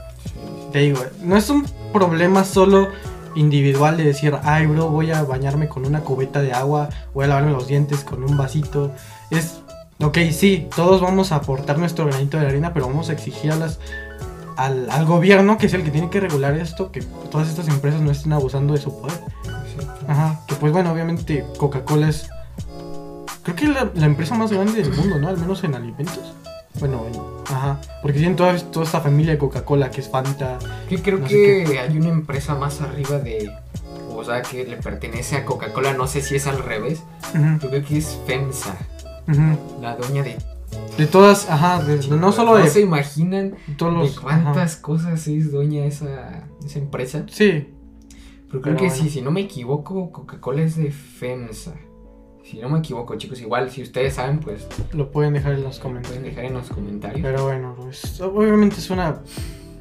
[0.73, 2.89] te digo, no es un problema solo
[3.35, 7.29] individual de decir, ay, bro, voy a bañarme con una cubeta de agua, voy a
[7.29, 8.93] lavarme los dientes con un vasito.
[9.31, 9.61] Es,
[10.01, 13.59] ok, sí, todos vamos a aportar nuestro granito de arena, pero vamos a exigir a
[14.59, 18.11] al gobierno, que es el que tiene que regular esto, que todas estas empresas no
[18.11, 19.21] estén abusando de su poder.
[20.09, 22.29] Ajá, que pues bueno, obviamente Coca-Cola es,
[23.43, 25.29] creo que la, la empresa más grande del mundo, ¿no?
[25.29, 26.35] Al menos en alimentos.
[26.81, 27.81] Bueno, en- ajá.
[28.03, 30.59] Porque tienen toda, toda esta familia de Coca-Cola que es Fanta.
[30.89, 33.51] Que creo No que hay una empresa más arriba de.
[34.11, 35.93] O sea, que le pertenece a Coca-Cola.
[35.95, 37.03] No sé si es al revés.
[37.61, 38.75] Yo creo que es FEMSA.
[39.29, 39.81] ujú.
[39.83, 40.39] La dueña de.
[40.97, 44.15] De todas, ajá, de- no solo ¿No de se imaginan todos los.
[44.17, 44.83] de cuántas ajá.
[44.83, 47.25] cosas es dueña esa, esa empresa?
[47.31, 47.73] Sí,
[48.49, 49.03] Pero creo Pero que bueno.
[49.03, 51.75] sí, si no me equivoco, Coca-Cola es de FEMSA.
[52.45, 55.79] Si no me equivoco, chicos, igual si ustedes saben, pues lo pueden dejar en los
[55.79, 56.25] pueden comentarios.
[56.25, 57.21] dejar en los comentarios.
[57.23, 59.21] Pero bueno, pues, obviamente es una.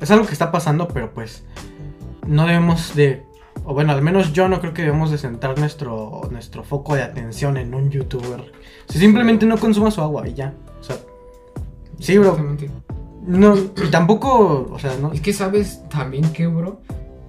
[0.01, 1.45] Es algo que está pasando, pero pues.
[2.28, 3.24] No debemos de.
[3.63, 7.03] O bueno, al menos yo no creo que debemos de centrar nuestro, nuestro foco de
[7.03, 8.51] atención en un youtuber.
[8.89, 10.53] Si simplemente no consuma su agua y ya.
[10.82, 10.97] O sea.
[11.99, 12.38] Sí, bro.
[13.26, 14.68] No, y tampoco.
[14.70, 15.13] O sea, no.
[15.13, 16.82] Es que sabes también que, bro,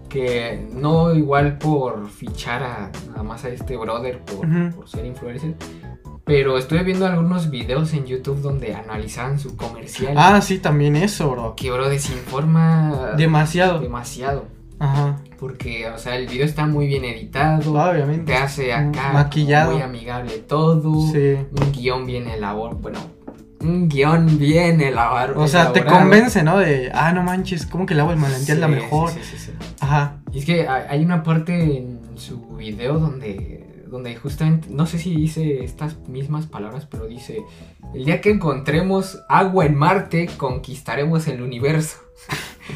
[0.08, 4.76] que no igual por fichar a, nada más a este brother por, Ujú.
[4.76, 5.54] por ser influencer,
[6.24, 10.14] pero estuve viendo algunos videos en YouTube donde analizaban su comercial.
[10.16, 11.54] Ah, sí, también eso, bro.
[11.56, 13.80] Que, bro, desinforma Demasiado.
[13.80, 14.46] demasiado.
[14.80, 15.16] Ajá.
[15.40, 17.72] Porque, o sea, el video está muy bien editado.
[17.72, 18.32] Obviamente.
[18.32, 19.72] Te hace acá Maquillado.
[19.72, 21.00] muy amigable todo.
[21.12, 21.36] Sí.
[21.50, 22.78] Un guion bien elaborado.
[22.80, 22.98] Bueno,
[23.60, 25.40] un guion bien elaborado.
[25.40, 26.58] O sea, te convence, ¿no?
[26.58, 29.10] De, ah, no manches, como que el agua del manantial es la Sí, mejor.
[29.10, 29.77] sí, sí, sí, sí.
[29.88, 30.20] Ajá.
[30.32, 35.14] Y es que hay una parte en su video donde, donde justamente, no sé si
[35.16, 37.42] dice estas mismas palabras, pero dice,
[37.94, 41.98] el día que encontremos agua en Marte, conquistaremos el universo.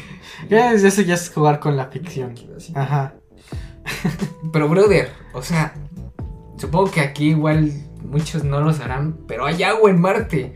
[0.49, 2.33] Ya es- eso ya es jugar con la ficción.
[2.75, 3.13] Ajá.
[4.51, 5.73] Pero, brother, o sea,
[6.57, 7.71] supongo que aquí igual
[8.03, 10.53] muchos no lo sabrán, pero hay agua en Marte.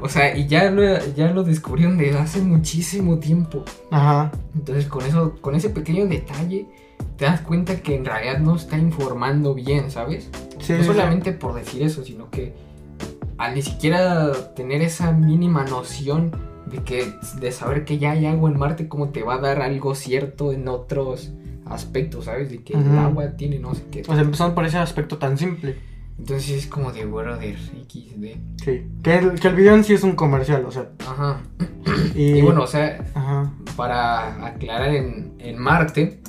[0.00, 0.82] O sea, y ya lo,
[1.14, 3.64] ya lo descubrieron desde hace muchísimo tiempo.
[3.90, 4.30] Ajá.
[4.54, 6.66] Entonces, con eso, con ese pequeño detalle,
[7.16, 10.30] te das cuenta que en realidad no está informando bien, ¿sabes?
[10.58, 12.54] Sí, no sí, solamente por decir eso, sino que
[13.38, 16.32] al ni siquiera tener esa mínima noción
[16.66, 19.60] de que de saber que ya hay agua en Marte, como te va a dar
[19.60, 21.32] algo cierto en otros
[21.66, 22.50] aspectos, ¿sabes?
[22.50, 24.04] De que el agua tiene no sé qué.
[24.04, 25.76] Sea, empezando por ese aspecto tan simple.
[26.18, 28.24] Entonces es como de brother XD.
[28.64, 28.86] Sí.
[29.02, 30.88] Que el, que el video en sí es un comercial, o sea.
[31.06, 31.40] Ajá.
[32.14, 33.52] Y, Y bueno, o sea, Ajá.
[33.76, 36.20] para aclarar en, en Marte,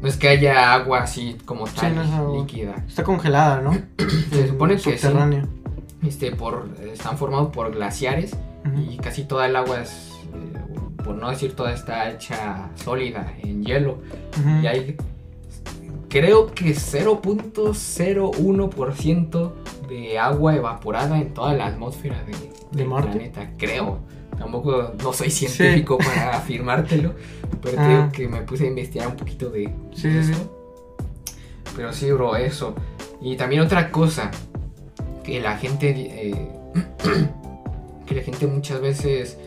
[0.00, 2.38] no es que haya agua así como Sí, tal, no es agua.
[2.40, 2.74] líquida.
[2.88, 3.72] Está congelada, ¿no?
[4.32, 5.06] Se supone que sí.
[6.02, 8.34] Este, por, están formados por glaciares
[8.88, 10.58] y casi toda el agua es, eh,
[11.04, 13.98] por no decir toda, está hecha sólida en hielo.
[14.62, 14.96] Y hay,
[16.10, 19.52] creo que 0.01%
[19.88, 23.10] de agua evaporada en toda la atmósfera de, ¿De del Marte?
[23.12, 24.00] planeta, creo.
[24.38, 27.14] Tampoco no soy científico para afirmártelo,
[27.62, 28.10] pero digo Ah.
[28.12, 30.32] que me puse a investigar un poquito de Sí, sí, sí.
[31.76, 32.74] pero sí, bro, eso.
[33.20, 34.30] Y también otra cosa,
[35.24, 36.48] que la gente, eh,
[38.06, 39.38] que la gente muchas veces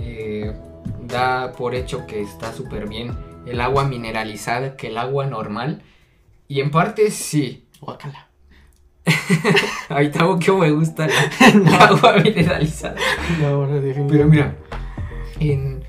[0.00, 0.52] eh,
[1.06, 3.12] da por hecho que está súper bien
[3.46, 5.82] el agua mineralizada que el agua normal.
[6.50, 7.68] Y en parte sí.
[7.80, 8.28] Guácala.
[9.88, 11.06] Ahorita que me gusta
[11.54, 12.96] la, la agua mineralizada.
[13.40, 14.08] No, no.
[14.08, 14.56] Pero mira,
[15.38, 15.84] en,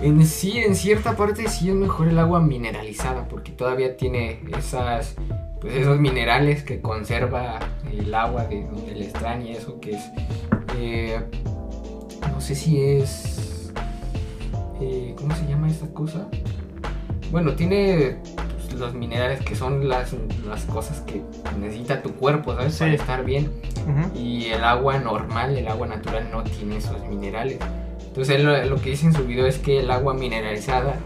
[0.00, 5.16] en sí, en cierta parte sí es mejor el agua mineralizada porque todavía tiene esas,
[5.60, 7.58] pues esos minerales que conserva
[7.92, 10.02] el agua de donde le extraen y eso que es,
[10.78, 11.20] eh,
[12.32, 13.70] no sé si es,
[14.80, 16.26] eh, ¿cómo se llama esta cosa?
[17.30, 18.22] Bueno, tiene
[18.78, 20.14] los minerales que son las,
[20.46, 21.22] las cosas que
[21.58, 22.74] necesita tu cuerpo, ¿sabes?
[22.74, 22.78] Sí.
[22.80, 23.50] Para estar bien.
[23.86, 24.18] Ujú.
[24.18, 27.58] Y el agua normal, el agua natural no tiene esos minerales.
[28.06, 30.96] Entonces él lo, lo que dice en su video es que el agua mineralizada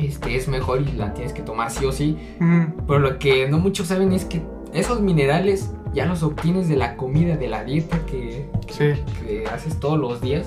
[0.00, 2.16] este, es mejor y la tienes que tomar sí o sí.
[2.40, 2.84] Ujú.
[2.86, 4.40] Pero lo que no muchos saben es que
[4.72, 8.92] esos minerales ya los obtienes de la comida, de la dieta que, Sí.
[9.26, 10.46] que haces todos los días.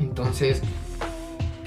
[0.00, 0.60] Entonces,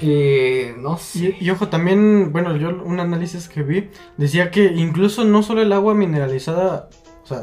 [0.00, 1.36] eh, no sé.
[1.40, 5.62] Y, y ojo, también, bueno, yo un análisis que vi decía que incluso no solo
[5.62, 6.88] el agua mineralizada,
[7.22, 7.42] o sea,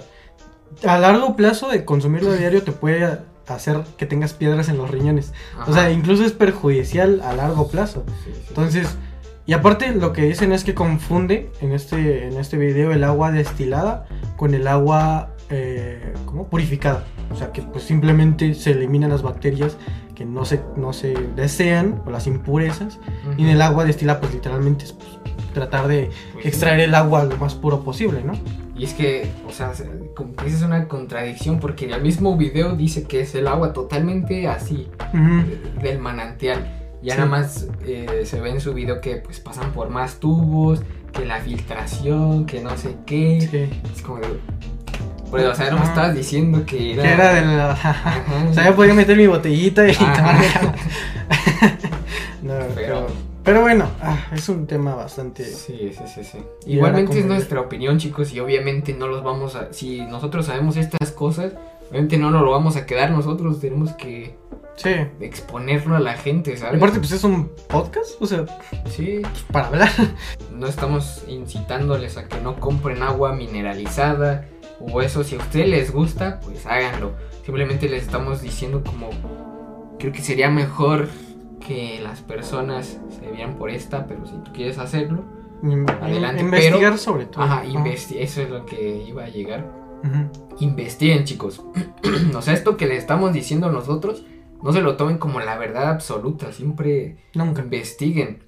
[0.87, 4.89] a largo plazo de consumirlo a diario te puede hacer que tengas piedras en los
[4.89, 5.33] riñones.
[5.67, 8.03] O sea, incluso es perjudicial a largo plazo.
[8.23, 8.41] Sí, sí.
[8.49, 8.97] Entonces,
[9.45, 13.31] y aparte lo que dicen es que confunde en este, en este video el agua
[13.31, 16.47] destilada con el agua, eh, ¿cómo?
[16.47, 17.05] Purificada.
[17.31, 19.77] O sea, que pues simplemente se eliminan las bacterias
[20.15, 22.99] que no se, no se desean o las impurezas.
[23.37, 25.09] Y en el agua destilada pues literalmente es pues,
[25.53, 28.33] tratar de Pues extraer el agua lo más puro posible, ¿no?
[28.77, 32.01] Y es que, o sea, se- como que esa es una contradicción porque en el
[32.01, 36.81] mismo video dice que es el agua totalmente así, eh, del manantial.
[37.01, 37.19] Ya Sí.
[37.19, 40.81] nada más eh, se ve en su video que pues pasan por más tubos,
[41.13, 43.47] que la filtración, que no sé qué.
[43.49, 43.81] Sí.
[43.95, 44.27] Es como de...
[45.43, 47.03] O sea, no me estabas diciendo que era.
[47.03, 47.71] Que era de la...
[48.49, 50.45] O sea, ya podía meter mi botellita y tomarme
[52.43, 53.07] no, pero...
[53.61, 55.43] Bueno, ah, es un tema bastante...
[55.45, 56.39] Sí, sí, sí, sí.
[56.65, 59.71] Igualmente es nuestra opinión, chicos, y obviamente no los vamos a...
[59.71, 61.53] Si nosotros sabemos estas cosas,
[61.91, 64.35] obviamente no nos lo vamos a quedar nosotros, tenemos que
[64.77, 64.89] Sí.
[65.21, 66.75] exponerlo a la gente, ¿sabes?
[66.75, 68.45] aparte, pues es un podcast, o sea,
[68.89, 69.21] Sí,
[69.51, 69.89] para hablar.
[70.51, 74.45] no estamos incitándoles a que no compren agua mineralizada
[74.79, 77.13] o eso, si a ustedes les gusta, pues háganlo.
[77.43, 79.09] Simplemente les estamos diciendo como...
[79.99, 81.07] Creo que sería mejor
[81.65, 85.23] que las personas se vieran por esta, pero si tú quieres hacerlo,
[86.01, 87.43] Adelante, Investigar pero- sobre todo.
[87.43, 89.65] Ajá, investi- eso es lo que iba a llegar.
[90.03, 90.55] ujú.
[90.59, 91.63] Investiguen, chicos.
[92.35, 94.23] o sea, esto que le estamos diciendo nosotros,
[94.61, 96.51] no se lo tomen como la verdad absoluta.
[96.51, 97.61] Siempre Nunca.
[97.63, 98.43] investiguen.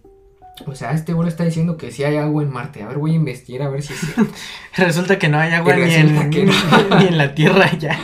[0.66, 2.82] O sea, este bro está diciendo que sí hay agua en Marte.
[2.84, 4.34] A ver, voy a investigar a ver si es cierto.
[4.78, 6.54] Resulta que no hay agua ni en, que no.
[7.00, 7.98] ni en la Tierra ya.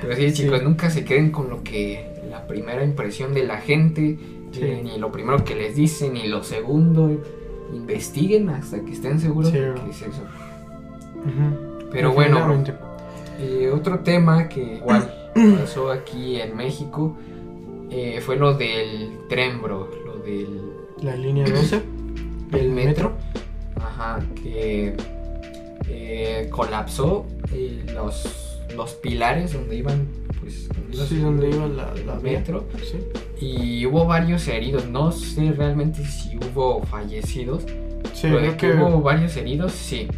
[0.00, 0.64] Pero sí, chicos, Sí.
[0.64, 4.18] nunca se queden con lo que la primera impresión de la gente,
[4.52, 4.60] Sí.
[4.62, 7.10] eh, ni lo primero que les dicen, ni lo segundo.
[7.74, 10.22] Investiguen hasta que estén seguros Sí, de que es eso.
[11.92, 12.64] Pero bueno.
[13.40, 15.12] Eh, otro tema que igual
[15.60, 17.16] pasó aquí en México
[17.90, 19.88] eh, fue lo del tren, bro.
[20.28, 20.60] Del
[21.02, 21.82] La línea 12
[22.50, 23.12] del metro.
[23.76, 24.94] Ajá, que
[25.88, 30.06] eh, colapsó eh, los, los pilares donde iban,
[30.40, 30.68] pues,
[31.08, 32.66] Sí, donde iba la, metro.
[32.82, 32.98] Sí.
[33.46, 34.86] Y hubo varios heridos.
[34.88, 37.64] No sé realmente si hubo fallecidos.
[38.14, 40.08] Sí, pero de creo que que hubo varios heridos, sí.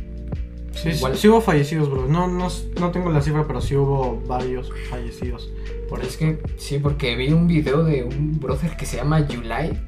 [0.72, 2.06] sí, sí, igual- sí hubo fallecidos, bro.
[2.06, 2.48] No, no,
[2.80, 5.50] no tengo la cifra, pero sí hubo varios fallecidos.
[5.88, 9.78] Por Es que sí, porque vi un video de un brother que se llama Yulai.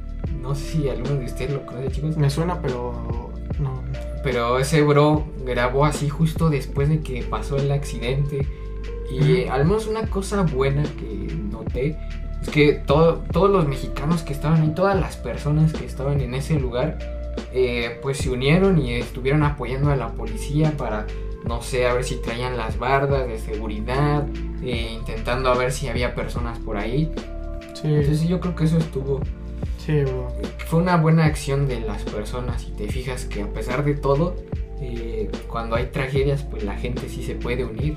[0.42, 2.16] No sé si alguno de ustedes lo conoce, chicos.
[2.16, 3.30] Me suena, pero
[3.60, 3.82] no.
[4.24, 8.46] Pero ese bro grabó así justo después de que pasó el accidente.
[9.10, 9.52] Y Ujú.
[9.52, 11.96] al menos una cosa buena que noté
[12.42, 16.34] es que todo- todos los mexicanos que estaban ahí, todas las personas que estaban en
[16.34, 16.98] ese lugar,
[17.52, 21.06] eh, pues se unieron y estuvieron apoyando a la policía para,
[21.46, 24.26] no sé, a ver si traían las bardas de seguridad,
[24.62, 27.12] eh, intentando a ver si había personas por ahí.
[27.74, 29.20] Sí, Entonces yo creo que eso estuvo
[29.84, 30.28] sí, bro.
[30.66, 34.36] fue una buena acción de las personas y te fijas que a pesar de todo,
[34.80, 37.96] eh, cuando hay tragedias, pues la gente sí se puede unir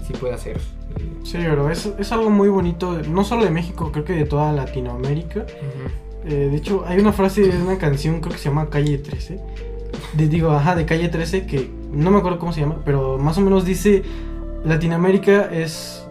[0.00, 0.56] y sí puede hacer.
[0.56, 1.70] eh, Sí, bro.
[1.70, 5.44] Es, es algo muy bonito, no solo de México, creo que de toda Latinoamérica.
[6.24, 9.38] Eh, de hecho, hay una frase de una canción, creo que se llama Calle 13.
[10.14, 13.38] De- digo, ajá, de Calle 13, que no me acuerdo cómo se llama, pero más
[13.38, 14.02] o menos dice,
[14.64, 16.04] Latinoamérica es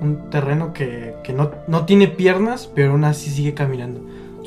[0.00, 4.00] un terreno que, que no, no tiene piernas, pero aún así sigue caminando.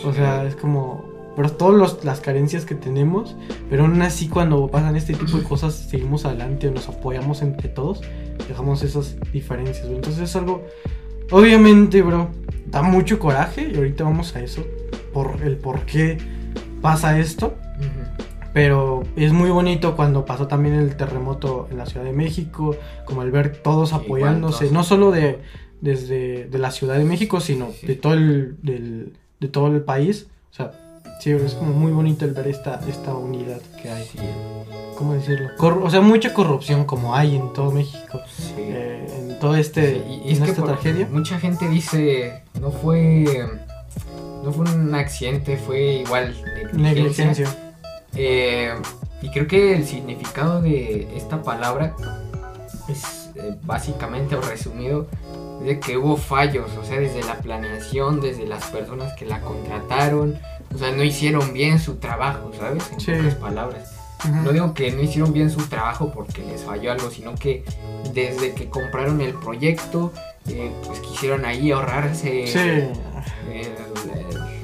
[0.03, 3.35] O sea, es como, pero todas las carencias que tenemos,
[3.69, 8.01] pero aún así cuando pasan este tipo de cosas, seguimos adelante, nos apoyamos entre todos,
[8.47, 9.85] dejamos esas diferencias.
[9.87, 9.95] bro.
[9.95, 10.63] Entonces es algo,
[11.31, 12.29] obviamente, bro,
[12.67, 14.63] da mucho coraje y ahorita vamos a eso,
[15.13, 16.17] por el por qué
[16.81, 17.55] pasa esto.
[18.53, 22.75] Pero es muy bonito cuando pasó también el terremoto en la Ciudad de México,
[23.05, 25.39] como el ver todos apoyándose, no solo de
[25.81, 29.13] desde de la Ciudad de México, sino de todo el del-
[29.43, 30.27] de todo el país.
[30.51, 30.71] O sea,
[31.19, 34.05] sí, es como muy bonito el ver esta esta unidad que hay.
[34.05, 34.17] Sí,
[34.97, 35.49] ¿Cómo decirlo?
[35.59, 38.53] O sea, mucha corrupción como hay en todo México, sí.
[38.57, 41.07] eh, en todo este Sí, y- es en que esta tragedia.
[41.11, 43.47] mucha gente dice no fue
[44.43, 46.35] no fue un accidente, fue igual
[46.73, 47.25] negligencia.
[47.25, 47.73] Negligencia.
[48.15, 48.73] Eh,
[49.21, 51.95] y creo que el significado de esta palabra
[52.89, 55.32] es eh, básicamente o resumido es
[55.63, 60.37] de que hubo fallos, o sea, desde la planeación, desde las personas que la contrataron,
[60.73, 62.83] o sea, no hicieron bien su trabajo, ¿sabes?
[62.91, 63.11] En Sí.
[63.13, 63.89] pocas palabras.
[64.43, 67.65] No digo que no hicieron bien su trabajo porque les falló algo, sino que
[68.13, 70.13] desde que compraron el proyecto,
[70.47, 72.59] eh, pues quisieron ahí ahorrarse Sí.
[72.59, 72.93] el-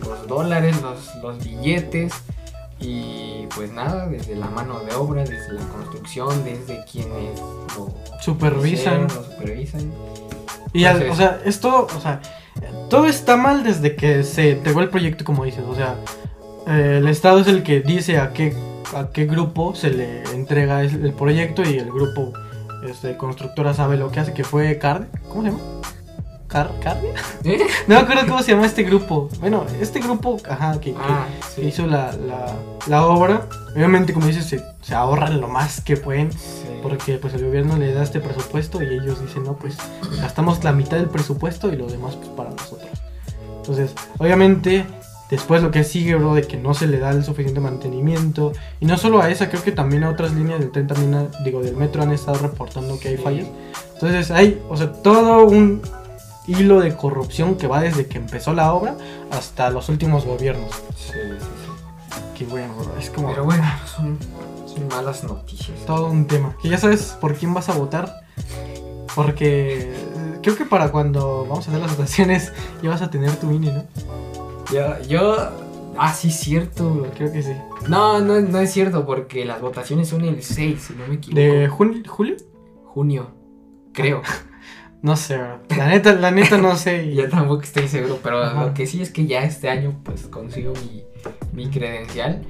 [0.07, 2.13] los dólares, los, los billetes
[2.79, 7.39] y pues nada, desde la mano de obra, desde la construcción, desde quienes
[7.75, 9.03] lo Supervisan.
[9.03, 9.91] lo supervisan.
[10.73, 12.21] Y al- o sea, esto, o sea,
[12.89, 15.63] todo está mal desde que se entregó el proyecto, como dices.
[15.67, 15.95] O sea,
[16.67, 18.53] eh, el Estado es el que dice a qué,
[18.95, 22.33] a qué grupo se le entrega el, el proyecto y el grupo
[22.87, 25.05] este, constructora sabe lo que hace, que fue Card.
[25.29, 25.59] ¿Cómo se llama?
[26.49, 27.13] Car ¿Cardia?
[27.45, 27.59] ¿Eh?
[27.87, 29.29] No me acuerdo cómo se llama este grupo.
[29.39, 31.67] Bueno, este grupo, ajá, que, Ah, que sí.
[31.67, 32.53] hizo la, la,
[32.87, 33.47] la obra.
[33.73, 36.33] Obviamente, como dices, se, se ahorran lo más que pueden.
[36.33, 36.65] Sí.
[36.83, 39.77] Porque pues el gobierno le da este presupuesto y ellos dicen, no, pues
[40.19, 42.89] gastamos la mitad del presupuesto y lo demás pues para nosotros.
[43.57, 44.85] Entonces, obviamente
[45.29, 48.51] Después lo que sigue, bro, de que no se le da el suficiente mantenimiento.
[48.79, 51.61] Y no solo a esa, creo que también a otras líneas del tren también, digo,
[51.61, 53.45] del metro han estado reportando que hay fallas.
[53.93, 55.83] Entonces hay, o sea, todo un
[56.49, 58.95] hilo de corrupción que va desde que empezó la obra
[59.31, 60.71] hasta los últimos gobiernos.
[60.95, 62.19] Sí, sí, sí.
[62.37, 64.17] Que bueno, bro, es como Pero bueno, son,
[64.65, 65.77] son malas noticias.
[65.85, 66.55] todo un tema.
[66.61, 68.13] Que ya sabes por quién vas a votar.
[69.15, 69.93] Porque
[70.41, 73.71] creo que para cuando vamos a hacer las votaciones ya vas a tener tu INE,
[73.73, 73.83] ¿no?
[74.71, 75.35] Yo, yo.
[75.97, 76.89] Ah, sí, cierto.
[76.93, 77.11] bro.
[77.15, 77.53] Creo que sí.
[77.87, 81.39] No, no, no es cierto, porque las votaciones son el 6, si no me equivoco.
[81.41, 82.35] ¿De junio, julio?
[82.85, 83.31] junio.
[83.93, 84.21] Creo.
[85.01, 85.59] No sé, bro.
[85.77, 87.13] La neta, la neta no sé.
[87.15, 88.65] Yo tampoco estoy seguro, pero Ajá.
[88.65, 91.03] lo que sí es que ya este año pues consigo mi,
[91.53, 92.41] mi credencial.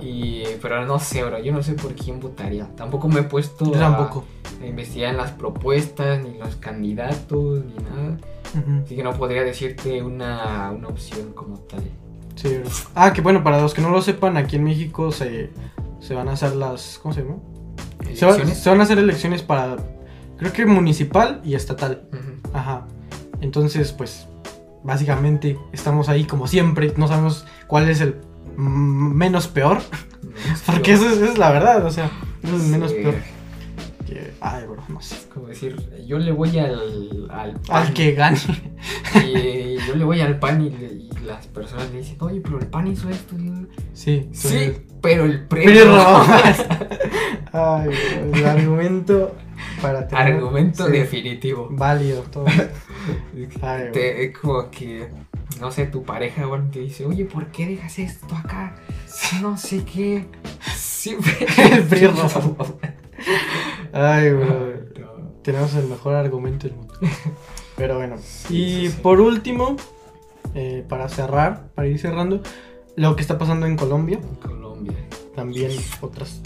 [0.00, 2.66] Y, pero no sé, bro, yo no sé por quién votaría.
[2.74, 4.24] Tampoco me he puesto a- tampoco.
[4.60, 8.16] a investigar en las propuestas, ni los candidatos, ni nada.
[8.84, 11.82] Así que no podría decirte una, una opción como tal.
[12.34, 12.70] Sí, bro.
[12.96, 15.50] Ah, que bueno, para los que no lo sepan, aquí en México se,
[16.00, 16.98] se van a hacer las.
[17.00, 17.36] ¿Cómo se llama?
[18.12, 18.58] Se, va- ¿Elecciones?
[18.58, 19.76] se van a hacer elecciones para.
[20.42, 22.02] Creo que municipal y estatal.
[22.52, 22.88] Ajá.
[23.40, 24.26] Entonces, pues.
[24.82, 26.92] Básicamente estamos ahí como siempre.
[26.96, 28.16] No sabemos cuál es el
[28.56, 29.80] menos peor.
[30.66, 32.10] Porque eso es, eso es la verdad, o sea,
[32.42, 33.14] es el menos Sí, peor.
[34.14, 35.14] Que- ay, bro, no sé.
[35.16, 37.94] es como decir, yo le voy al, al Al PAN.
[37.94, 38.38] que gane.
[39.26, 42.58] Y yo le voy al pan y, le- y las personas le dicen, oye, pero
[42.58, 43.36] el pan hizo esto.
[43.36, 45.96] Y Sí, Sí, pero el Pero premio.
[47.52, 49.34] Ay, bro, el argumento
[49.80, 50.34] para tener.
[50.34, 51.68] Argumento sí, definitivo.
[51.70, 52.46] Válido, todo.
[53.62, 53.92] Ay, bro.
[53.92, 55.08] Te- es como que,
[55.62, 58.74] no sé, tu pareja o alguien te dice, oye, ¿por qué dejas esto acá?
[59.40, 60.26] No sé qué.
[60.74, 61.46] Siempre.
[61.72, 62.56] El PRI rojo.
[63.92, 64.32] Ay.
[64.32, 65.22] No.
[65.42, 66.94] Tenemos el mejor argumento del mundo.
[67.76, 68.16] Pero bueno.
[68.20, 69.00] Sí, y sí, sí.
[69.02, 69.76] por último,
[70.54, 72.42] eh, para cerrar, para ir cerrando,
[72.96, 74.18] lo que está pasando en Colombia.
[74.40, 74.96] Colombia.
[75.36, 76.40] También otras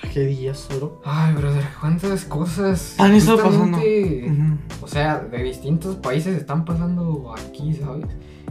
[0.00, 1.00] tragedias, bro.
[1.04, 2.94] Ay, brother, cuántas cosas.
[2.98, 3.78] Han estado pasando.
[4.80, 8.06] O sea, de distintos países están pasando aquí, ¿sabes?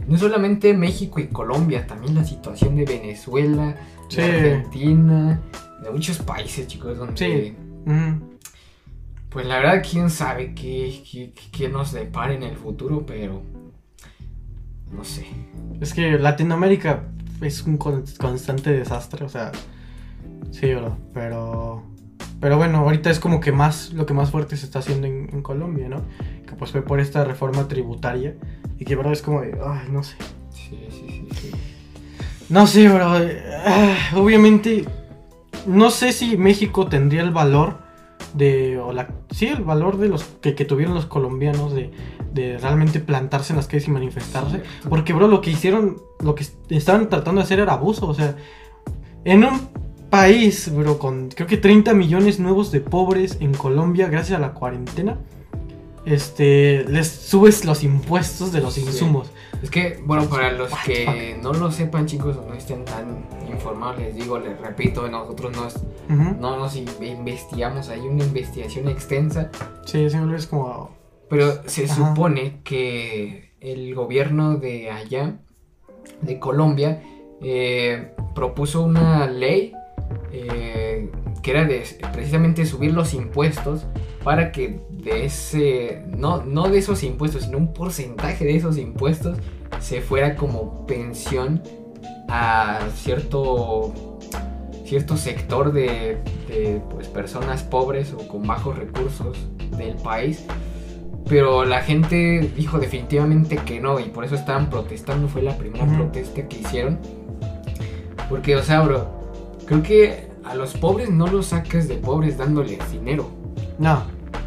[0.08, 3.74] No solamente México y Colombia, también la situación de Venezuela,
[4.08, 4.16] Sí.
[4.20, 4.24] de
[4.54, 5.40] Argentina,
[5.82, 7.16] de muchos países, chicos, donde.
[7.16, 7.56] Sí.
[9.30, 13.42] Pues la verdad, quién sabe qué, qué, qué nos depara en el futuro, pero.
[14.92, 15.26] No sé.
[15.80, 17.04] Es que Latinoamérica
[17.40, 19.50] es un con- constante desastre, o sea,
[20.52, 21.82] sí, bro, pero
[22.40, 25.30] pero bueno, ahorita es como que más lo que más fuerte se está haciendo en,
[25.32, 26.02] en Colombia, ¿no?
[26.46, 28.34] Que pues fue por esta reforma tributaria
[28.78, 30.16] y que bro es como de, ay, no sé.
[30.50, 31.28] Sí, sí, sí.
[31.40, 31.50] sí.
[32.48, 33.18] No sé, bro.
[33.20, 34.84] eh, ah, obviamente
[35.66, 37.78] no sé si México tendría el valor
[38.34, 41.90] de o la sí, el valor de los que, que tuvieron los colombianos de,
[42.32, 44.60] de realmente plantarse en las calles y manifestarse.
[44.60, 44.88] Cierto.
[44.88, 48.06] Porque, bro, lo que hicieron, lo que est- estaban tratando de hacer era abuso.
[48.08, 48.36] O sea,
[49.24, 49.68] en un
[50.10, 54.52] país, bro, con creo que 30 millones nuevos de pobres en Colombia gracias a la
[54.52, 55.18] cuarentena,
[56.06, 58.82] este, les subes los impuestos de los Sí.
[58.82, 59.30] insumos.
[59.62, 63.24] Es que, bueno, para los What que no lo sepan, chicos, o no estén tan
[63.50, 66.36] informados, les digo, les repito, nosotros nos, Ujú.
[66.38, 69.50] no nos in- investigamos, hay una investigación extensa,
[69.86, 70.90] Sí, siempre es como...
[71.30, 71.94] pero se Ajá.
[71.94, 75.38] supone que el gobierno de allá,
[76.20, 77.02] de Colombia,
[77.42, 79.72] eh, propuso una ley
[80.32, 81.10] eh,
[81.42, 81.82] que era de
[82.12, 83.86] precisamente subir los impuestos
[84.22, 89.38] para que de ese, no, no de esos impuestos, sino un porcentaje de esos impuestos
[89.80, 91.62] se fuera como pensión
[92.28, 93.92] a cierto,
[94.84, 99.36] cierto sector de, de, pues, personas pobres o con bajos recursos
[99.76, 100.44] del país.
[101.28, 105.26] Pero la gente dijo definitivamente que no y por eso estaban protestando.
[105.26, 106.98] Fue la primera protesta que hicieron.
[108.28, 109.08] Porque, o sea, bro,
[109.66, 113.30] creo que a los pobres no los sacas de pobres dándoles dinero.
[113.78, 114.02] No,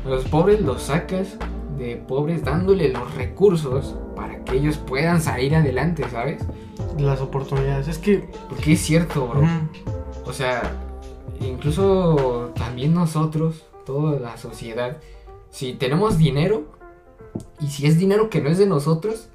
[0.08, 1.38] los pobres los sacas
[1.78, 6.44] de pobres dándole los recursos para que ellos puedan salir adelante, ¿sabes?
[6.98, 7.88] las oportunidades.
[7.88, 8.28] Es que...
[8.50, 9.44] Porque es cierto, bro.
[10.26, 10.76] O sea,
[11.40, 14.98] incluso también nosotros, toda la sociedad,
[15.50, 16.66] si tenemos dinero
[17.60, 19.30] y si es dinero que no es de nosotros,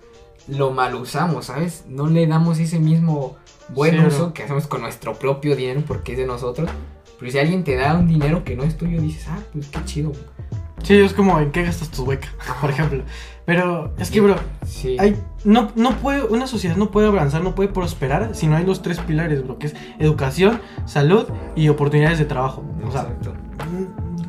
[0.48, 1.84] lo mal usamos, ¿sabes?
[1.88, 3.36] No le damos ese mismo
[3.68, 6.68] buen Sí, uso que hacemos con nuestro propio dinero porque es de nosotros.
[7.18, 9.84] Pero si alguien te da un dinero que no es tuyo, dices, ah, pues qué
[9.84, 10.12] chido.
[10.82, 12.28] Sí, es como en qué gastas tu beca,
[12.60, 13.02] por ejemplo.
[13.44, 14.96] Pero es que, bro, Sí.
[15.00, 18.64] hay, no, no puede, una sociedad no puede avanzar, no puede prosperar si no hay
[18.64, 21.26] los tres pilares, bro, que es educación, salud
[21.56, 22.62] y oportunidades de trabajo.
[22.86, 23.34] O sea, Exacto.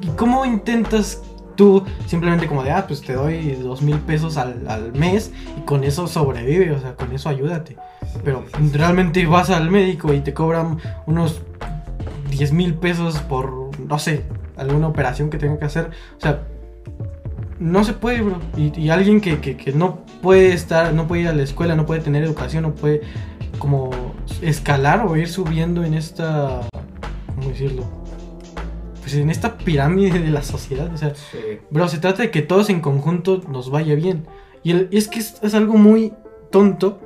[0.01, 1.21] ¿y ¿cómo intentas
[1.55, 5.61] tú simplemente como de, ah, pues te doy dos mil pesos al, al mes y
[5.61, 7.77] con eso sobrevive, o sea, con eso ayúdate?
[8.23, 10.77] pero realmente vas al médico y te cobran
[11.07, 11.41] unos
[12.29, 14.23] 10 mil pesos por, no sé,
[14.63, 15.91] alguna operación que tenga que hacer.
[16.17, 16.43] O sea,
[17.59, 18.39] no se puede, bro.
[18.57, 21.75] Y, y alguien que, que, que, no puede estar, no puede ir a la escuela,
[21.75, 23.01] no puede tener educación, no puede
[23.59, 23.91] como
[24.41, 26.61] escalar o ir subiendo en esta,
[27.35, 27.83] ¿cómo decirlo?
[29.01, 30.91] Pues en esta pirámide de la sociedad.
[30.93, 31.37] O sea, Sí.
[31.69, 34.25] bro, se trata de que todos en conjunto nos vaya bien.
[34.63, 36.13] Y, el- y es que es, es algo muy
[36.51, 36.99] tonto.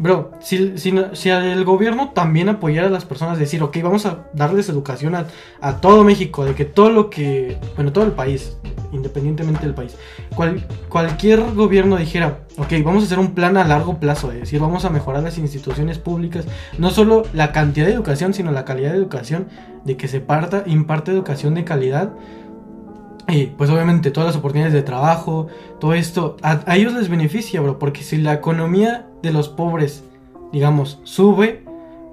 [0.00, 4.26] Bro, si, si, si el gobierno también apoyara a las personas, decir, ok, vamos a
[4.32, 5.26] darles educación a,
[5.60, 8.56] a todo México, de que todo lo que, bueno, todo el país,
[8.92, 9.96] independientemente del país,
[10.36, 14.60] cual- cualquier gobierno dijera, ok, vamos a hacer un plan a largo plazo, es decir,
[14.60, 16.44] vamos a mejorar las instituciones públicas,
[16.78, 19.48] no solo la cantidad de educación, sino la calidad de educación,
[19.84, 22.12] de que se parta, imparte educación de calidad,
[23.26, 25.48] y pues obviamente todas las oportunidades de trabajo,
[25.80, 30.04] todo esto, a, a ellos les beneficia, bro, porque si la economía de los pobres,
[30.52, 31.62] digamos, sube,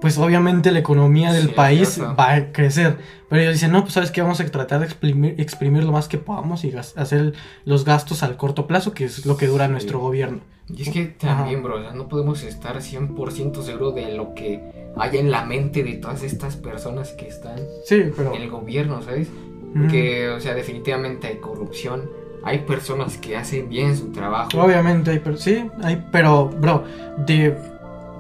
[0.02, 2.98] pues obviamente la economía del Sí, país va a crecer.
[3.30, 6.08] Pero ellos dicen, no, pues sabes que vamos a tratar de exprimir, exprimir lo más
[6.08, 7.34] que podamos y hacer
[7.66, 9.72] los gastos al corto plazo, que es lo que dura Sí.
[9.72, 10.40] nuestro gobierno.
[10.68, 14.62] Y es que también, bro, o sea, no podemos estar 100% seguro de lo que
[14.98, 18.34] haya en la mente de todas estas personas que están Sí, pero...
[18.36, 19.30] en el gobierno, ¿sabes?
[19.74, 22.10] mm, Que, o sea, definitivamente hay corrupción.
[22.46, 24.50] Hay personas que hacen bien su trabajo.
[24.62, 26.84] Obviamente hay, pero sí, hay, pero, bro,
[27.26, 27.58] de,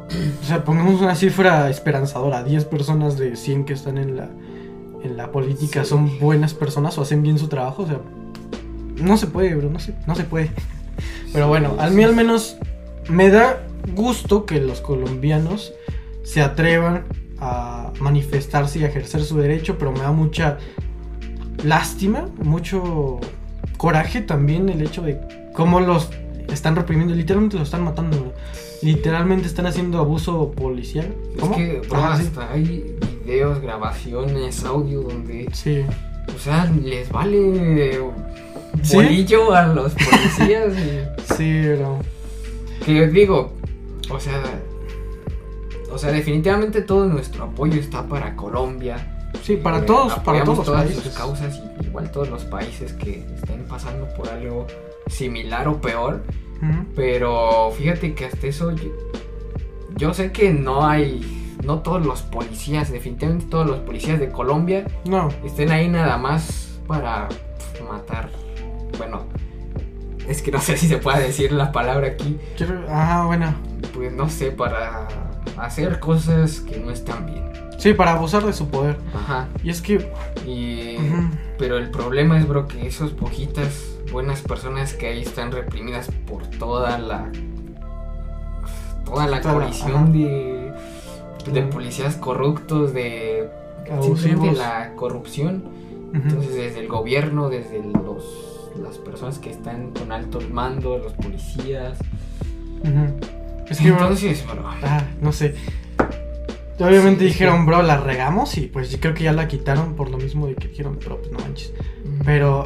[0.41, 4.29] o sea, pongamos una cifra esperanzadora, 10 personas de 100 que están en la,
[5.03, 5.89] en la política Sí.
[5.91, 7.99] son buenas personas o hacen bien su trabajo, o sea,
[8.97, 10.49] no se puede, bro, no se, no se puede.
[11.33, 12.57] Pero bueno, a mí al menos
[13.09, 13.61] me da
[13.93, 15.73] gusto que los colombianos
[16.23, 17.03] se atrevan
[17.39, 20.57] a manifestarse y a ejercer su derecho, pero me da mucha
[21.63, 23.19] lástima, mucho
[23.77, 25.19] coraje también el hecho de
[25.53, 26.09] cómo los
[26.51, 28.33] están reprimiendo, literalmente los están matando, bro.
[28.81, 31.13] literalmente están haciendo abuso policial.
[31.37, 32.29] Es que, bro, sí.
[32.51, 32.95] hay
[33.25, 35.81] videos, grabaciones, audio donde, Sí.
[36.35, 37.99] o sea, les vale
[38.83, 38.95] ¿Sí?
[38.95, 40.73] bolillo a los policías.
[40.77, 41.99] y- Sí, bro.
[42.85, 43.53] Que digo,
[44.11, 44.41] o sea,
[45.91, 49.14] o sea, definitivamente todo nuestro apoyo está para Colombia.
[49.43, 51.03] Sí, para Eh, todos, para todos los todas países.
[51.03, 54.65] sus causas y igual todos los países que estén pasando por algo
[55.07, 56.23] similar o peor.
[56.95, 58.89] Pero fíjate que hasta eso yo,
[59.97, 64.85] yo sé que no hay, no todos los policías, definitivamente todos los policías de Colombia
[65.05, 67.27] No, estén ahí nada más para
[67.87, 68.29] matar.
[68.97, 69.25] Bueno,
[70.27, 72.39] es que no sé si se puede decir la palabra aquí.
[72.57, 72.83] quiero...
[72.89, 73.53] Ah, bueno.
[73.93, 75.07] Pues no sé, para
[75.57, 77.43] hacer cosas que no están bien.
[77.77, 78.97] Sí, para abusar de su poder.
[79.13, 79.47] Ajá.
[79.63, 80.11] Y es que...
[80.45, 80.97] Y,
[81.57, 86.47] Pero el problema es, bro, que esos poquitas buenas personas que ahí están reprimidas por
[86.47, 87.29] toda la.
[89.03, 90.73] toda la coalición de.
[91.51, 93.49] de policías corruptos, de.
[94.01, 95.65] Simplemente la corrupción.
[96.13, 98.71] Entonces, desde el gobierno, desde los.
[98.81, 101.97] las personas que están con alto mando, los policías.
[102.79, 103.65] Ujú.
[103.67, 104.63] Es que, bro, Entonces, bro.
[104.65, 105.55] Ah, no sé.
[106.79, 109.95] Obviamente Sí, es dijeron, bro, la regamos y pues yo creo que ya la quitaron
[109.95, 111.71] por lo mismo de que dijeron, pero pues no manches.
[112.25, 112.65] Pero,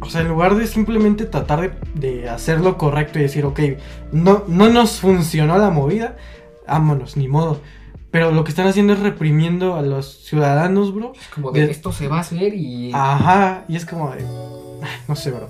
[0.00, 3.60] o sea, en lugar de simplemente tratar de, de hacer lo correcto y decir, ok,
[4.12, 6.16] no, no nos funcionó la movida,
[6.68, 7.60] vámonos, ni modo.
[8.12, 11.12] Pero lo que están haciendo es reprimiendo a los ciudadanos, bro.
[11.20, 12.90] Es como de de- esto se va a hacer y.
[12.92, 14.24] Ajá, y es como de,
[15.08, 15.48] no sé, bro.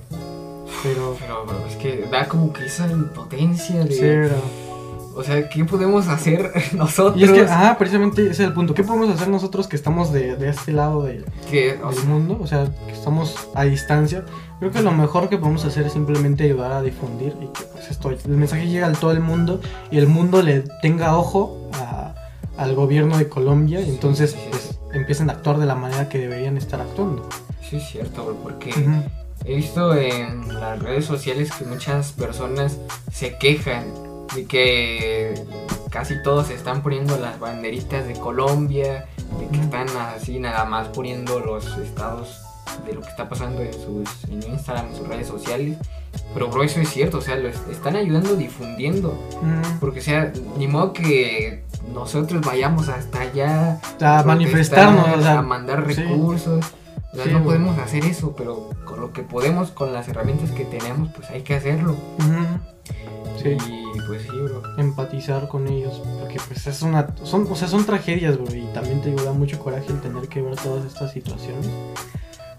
[0.82, 3.92] Pero, Pero, bro, es que da como que esa impotencia de.
[3.92, 4.69] sí, bro.
[5.14, 7.20] O sea, ¿qué podemos hacer nosotros?
[7.20, 8.74] Y es que, ajá, precisamente ese es el punto.
[8.74, 12.04] ¿Qué podemos hacer nosotros que estamos de, de este lado de, que, o del sea,
[12.08, 12.38] mundo?
[12.40, 14.24] O sea, que estamos a distancia.
[14.60, 17.90] Creo que lo mejor que podemos hacer es simplemente ayudar a difundir y que pues,
[17.90, 22.14] esto, el mensaje llegue a todo el mundo y el mundo le tenga ojo a-
[22.56, 26.56] al gobierno de Colombia y entonces pues empiecen a actuar de la manera que deberían
[26.58, 27.26] estar actuando.
[27.68, 28.70] sí es cierto, bro, porque
[29.46, 32.76] he visto en las redes sociales que muchas personas
[33.10, 33.84] se quejan
[34.34, 35.34] de que
[35.90, 39.06] casi todos están poniendo las banderitas de Colombia,
[39.38, 42.40] de que están así nada más poniendo los estados
[42.86, 45.76] de lo que está pasando en sus en Instagram, en sus redes sociales.
[46.34, 49.16] Pero bro, eso es cierto, o sea, lo est- están ayudando difundiendo.
[49.80, 55.42] Porque, o sea, ni modo que nosotros vayamos hasta allá A manifestarnos, o sea, a
[55.42, 56.02] mandar sí.
[56.02, 56.64] recursos.
[57.12, 60.50] O sea, Sí, no podemos hacer eso, pero con lo que podemos, con las herramientas
[60.52, 61.92] que tenemos, pues hay que hacerlo.
[62.18, 63.19] Ujú.
[63.42, 63.56] Sí.
[63.94, 64.62] Y pues sí, bro.
[64.78, 69.00] empatizar con ellos porque pues es una son o sea son tragedias bro y también
[69.00, 71.68] te digo da mucho coraje el tener que ver todas estas situaciones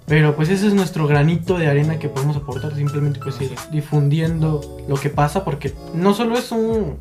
[0.07, 4.59] Pero pues ese es nuestro granito de arena que podemos aportar, simplemente pues ir difundiendo
[4.89, 6.97] lo que pasa, porque no solo es un...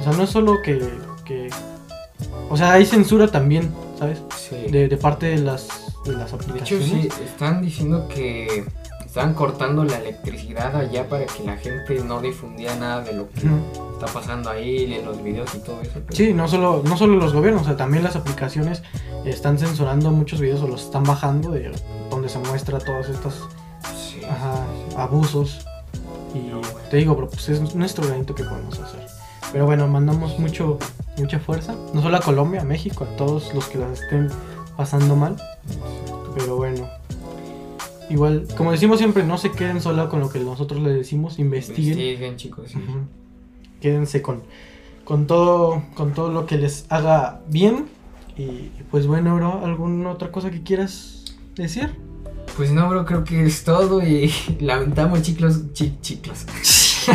[0.00, 0.78] O sea, no es solo que...
[1.26, 1.50] que
[2.48, 4.22] o sea, hay censura también, ¿sabes?
[4.38, 4.56] Sí.
[4.70, 5.68] De, de parte de las,
[6.06, 6.88] de las De hecho, aplicaciones.
[6.88, 8.64] sí, están diciendo que
[9.18, 13.40] estaban cortando la electricidad allá para que la gente no difundía nada de lo que
[13.40, 15.94] está pasando ahí, en los videos y todo eso.
[15.94, 18.84] pero- Sí, no solo, no solo los gobiernos, o sea, también las aplicaciones
[19.24, 21.72] están censurando muchos videos o los están bajando de
[22.10, 23.48] donde se muestra todos estos
[23.96, 24.20] Sí.
[24.24, 24.64] ajá,
[24.96, 25.66] abusos.
[26.32, 26.68] Y No, bueno.
[26.88, 29.04] te digo, pero pues es nuestro granito que podemos hacer.
[29.50, 30.78] Pero bueno, mandamos mucho,
[31.16, 34.28] mucha fuerza, no solo a Colombia, a México, a todos los que las estén
[34.76, 35.34] pasando mal.
[36.36, 36.88] Pero bueno,
[38.10, 41.98] igual, como decimos siempre, no se queden solo con lo que nosotros les decimos, investiguen.
[41.98, 42.70] Investiguen, chicos.
[42.70, 42.78] sí.
[42.78, 43.00] Ujú.
[43.80, 44.42] Quédense con,
[45.04, 47.86] con, todo, con todo lo que les haga bien.
[48.36, 51.24] Y, y pues bueno, bro, ¿alguna otra cosa que quieras
[51.56, 51.90] decir?
[52.56, 56.46] Pues no, bro, creo que es todo y lamentamos, chicos, chi- chicos.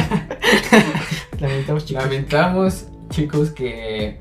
[1.39, 2.03] Lamentamos, chicos.
[2.03, 4.17] Lamentamos, chicos, que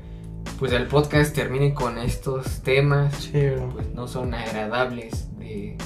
[0.59, 3.15] pues el podcast termine con estos temas.
[3.31, 3.69] Sí, bro.
[3.69, 5.77] Pues no son agradables de,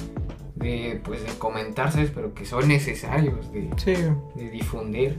[0.58, 3.94] de pues de comentarse, pero que son necesarios de, Sí,
[4.34, 5.18] de difundir.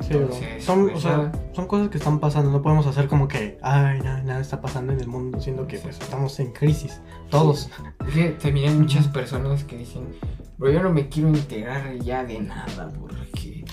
[0.00, 0.22] sí, bro.
[0.22, 1.32] Entonces, Son, pues, o sea, nada.
[1.52, 2.50] son cosas que están pasando.
[2.50, 5.78] No podemos hacer como que, ay, nada, nada está pasando en el mundo, siendo que
[5.78, 7.00] pues estamos en crisis.
[7.30, 7.70] Todos.
[8.08, 10.02] Es que también hay muchas personas que dicen,
[10.58, 13.63] bro, yo no me quiero enterar ya de nada porque...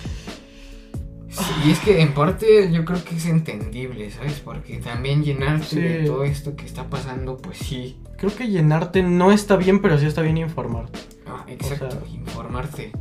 [1.32, 4.42] Sí, y es que en parte yo creo que es entendible, ¿sabes?
[4.44, 5.80] Porque también llenarte Sí.
[5.80, 7.98] de todo esto que está pasando, pues sí.
[8.18, 10.86] Creo que llenarte no está bien, pero sí está bien informar.
[11.26, 12.92] Ah, exacto, sea, informarte.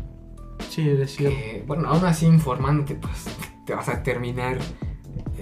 [0.68, 0.84] Sí.
[1.18, 3.24] Que, bueno, aún así informándote, pues
[3.66, 4.58] te vas a terminar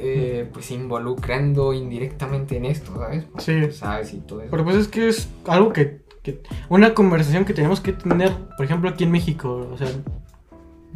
[0.01, 3.24] eh, pues involucrando indirectamente en esto, ¿sabes?
[3.24, 3.76] Porque, Sí.
[3.76, 4.51] sabes y todo eso.
[4.51, 8.64] Pero pues es que es algo que, que- Una conversación que tenemos que tener, por
[8.64, 9.68] ejemplo, aquí en México.
[9.72, 9.89] O sea,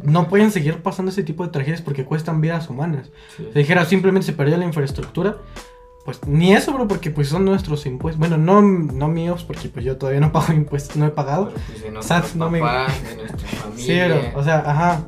[0.01, 3.11] no pueden seguir pasando ese tipo de tragedias porque cuestan vidas humanas.
[3.37, 3.47] Sí.
[3.53, 5.37] Si dijera simplemente se perdió la infraestructura,
[6.05, 8.19] pues ni eso, bro, porque pues son nuestros impuestos.
[8.19, 11.53] Bueno, no, no míos, porque pues yo todavía no pago impuestos, no he pagado.
[11.81, 15.05] Pero, pues, Sats, no me- papás, de nuestra Sí, bro, o sea, ajá.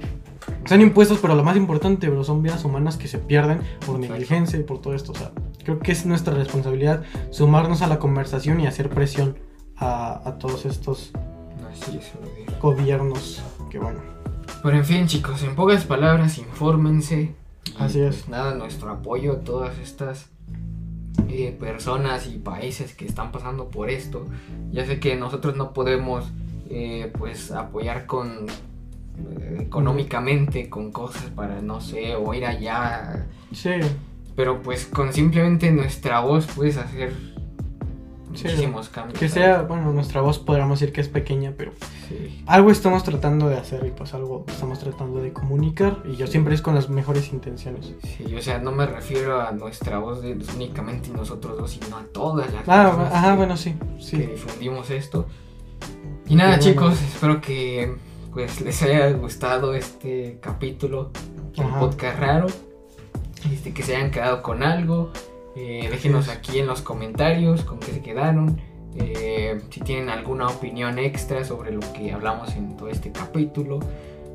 [0.66, 4.60] Son impuestos, pero lo más importante, bro, son vidas humanas que se pierden por negligencia
[4.60, 5.12] y por todo esto.
[5.12, 5.32] O sea,
[5.64, 9.38] creo que es nuestra responsabilidad sumarnos a la conversación y hacer presión
[9.76, 11.12] a, a todos estos
[11.74, 12.60] es, brother.
[12.62, 13.44] gobiernos.
[13.70, 14.00] Que bueno,
[14.64, 17.34] Pero en fin, chicos, en pocas palabras, infórmense.
[17.78, 18.16] Así es.
[18.16, 20.30] pues, nada, nuestro apoyo a todas estas
[21.30, 24.26] eh, personas y países que están pasando por esto.
[24.72, 26.26] Ya sé que nosotros no podemos,
[26.70, 33.26] eh, pues, apoyar con eh, económicamente con cosas para, no sé, o ir allá.
[33.54, 33.72] sí,
[34.36, 37.14] Pero pues con simplemente nuestra voz puedes hacer
[38.36, 39.20] Sí, muchísimos cambios.
[39.20, 39.44] que ¿sabes?
[39.46, 41.72] sea, bueno, nuestra voz podríamos decir que es pequeña, pero
[42.08, 42.44] Sí.
[42.48, 46.04] algo estamos tratando de hacer y pues algo estamos tratando de comunicar.
[46.06, 47.94] Y yo siempre es con las mejores intenciones.
[48.04, 52.04] Sí, o sea, no me refiero a nuestra voz de únicamente nosotros dos, sino a
[52.04, 54.18] todas las Ah, personas ajá, que, bueno, sí, que sí.
[54.18, 55.26] difundimos esto.
[56.28, 57.96] Y nada, chicos, espero que
[58.34, 61.12] pues les haya gustado este capítulo,
[61.58, 61.80] Ajá.
[61.80, 62.48] podcast raro,
[63.52, 65.12] este, que se hayan quedado con algo.
[65.56, 68.60] Eh, déjenos aquí en los comentarios con qué se quedaron.
[68.98, 73.80] eh, si tienen alguna opinión extra sobre lo que hablamos en todo este capítulo.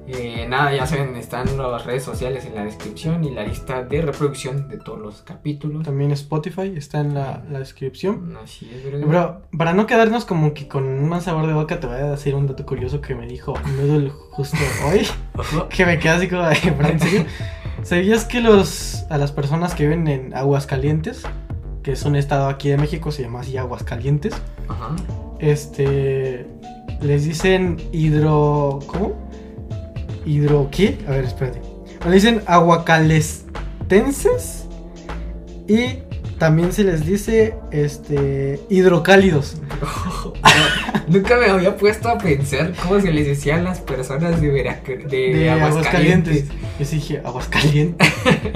[0.06, 4.02] Eh, nada, ya saben, están las redes sociales en la descripción y la lista de
[4.02, 5.84] reproducción de todos los capítulos.
[5.84, 8.36] También Spotify está en la, la descripción.
[8.42, 9.06] Así es, brother.
[9.06, 12.10] Bro, para no quedarnos como que con un mal sabor de boca, te voy a
[12.10, 14.56] decir un dato curioso que me dijo Noodle justo
[14.86, 15.06] hoy.
[15.70, 16.88] Que me queda así como de, "¿Bro.
[17.82, 21.22] ¿Sabías que los, a las personas que viven en Aguascalientes,
[21.82, 24.34] que es un estado aquí de México, se llama así Aguascalientes,
[24.68, 24.94] Ajá.
[25.38, 26.46] este,
[27.00, 29.14] les dicen hidro, ¿cómo?
[30.26, 30.98] ¿Hidro qué?
[31.08, 31.62] A ver, espérate.
[32.04, 34.66] Le dicen aguacalestenses
[35.68, 35.98] y
[36.40, 39.58] también se les dice, este, hidrocálidos.
[39.78, 40.32] No,
[41.06, 45.04] nunca me había puesto a pensar cómo se les decía a las personas de Veracruz,
[45.04, 46.48] de, de Aguascalientes.
[46.48, 46.78] Aguascalientes.
[46.78, 48.08] Yo sí dije, Aguascalientes.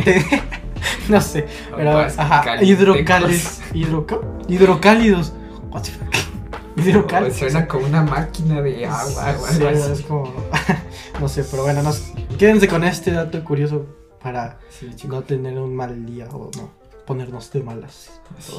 [1.10, 1.44] no sé,
[1.76, 5.34] pero ajá, hidroca- hidrocálidos.
[5.70, 6.08] What the fuck?
[6.08, 7.36] Oh, Hidrocálidos.
[7.36, 9.36] Suena como una máquina de agua.
[9.50, 10.32] Sí, es como,
[11.20, 13.84] no sé, pero bueno, nos, quédense con este dato curioso
[14.22, 18.10] para Sí, no tener un mal día o no ponernos de malas.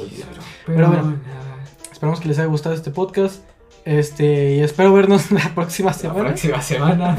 [0.09, 0.25] día.
[0.29, 0.41] pero,
[0.77, 1.15] Pero bueno.
[1.91, 3.41] Esperamos que les haya gustado este podcast.
[3.85, 7.17] Este, y espero vernos la próxima la semana próxima semana.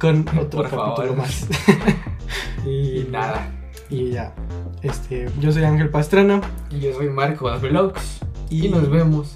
[0.00, 1.16] con otro Por capítulo favor.
[1.16, 1.46] más.
[2.66, 3.50] Y nada.
[3.88, 4.34] Y ya.
[4.82, 6.40] Este, yo soy Ángel Pastrana.
[6.70, 8.20] Y yo soy Marco de Vlogs.
[8.50, 9.34] Y- Y nos vemos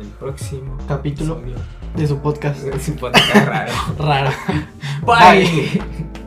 [0.00, 1.38] el próximo Capítulo.
[1.38, 1.56] episodio
[1.96, 3.72] de su podcast de su podcast raro.
[3.98, 4.30] raro.
[5.04, 6.21] Bye.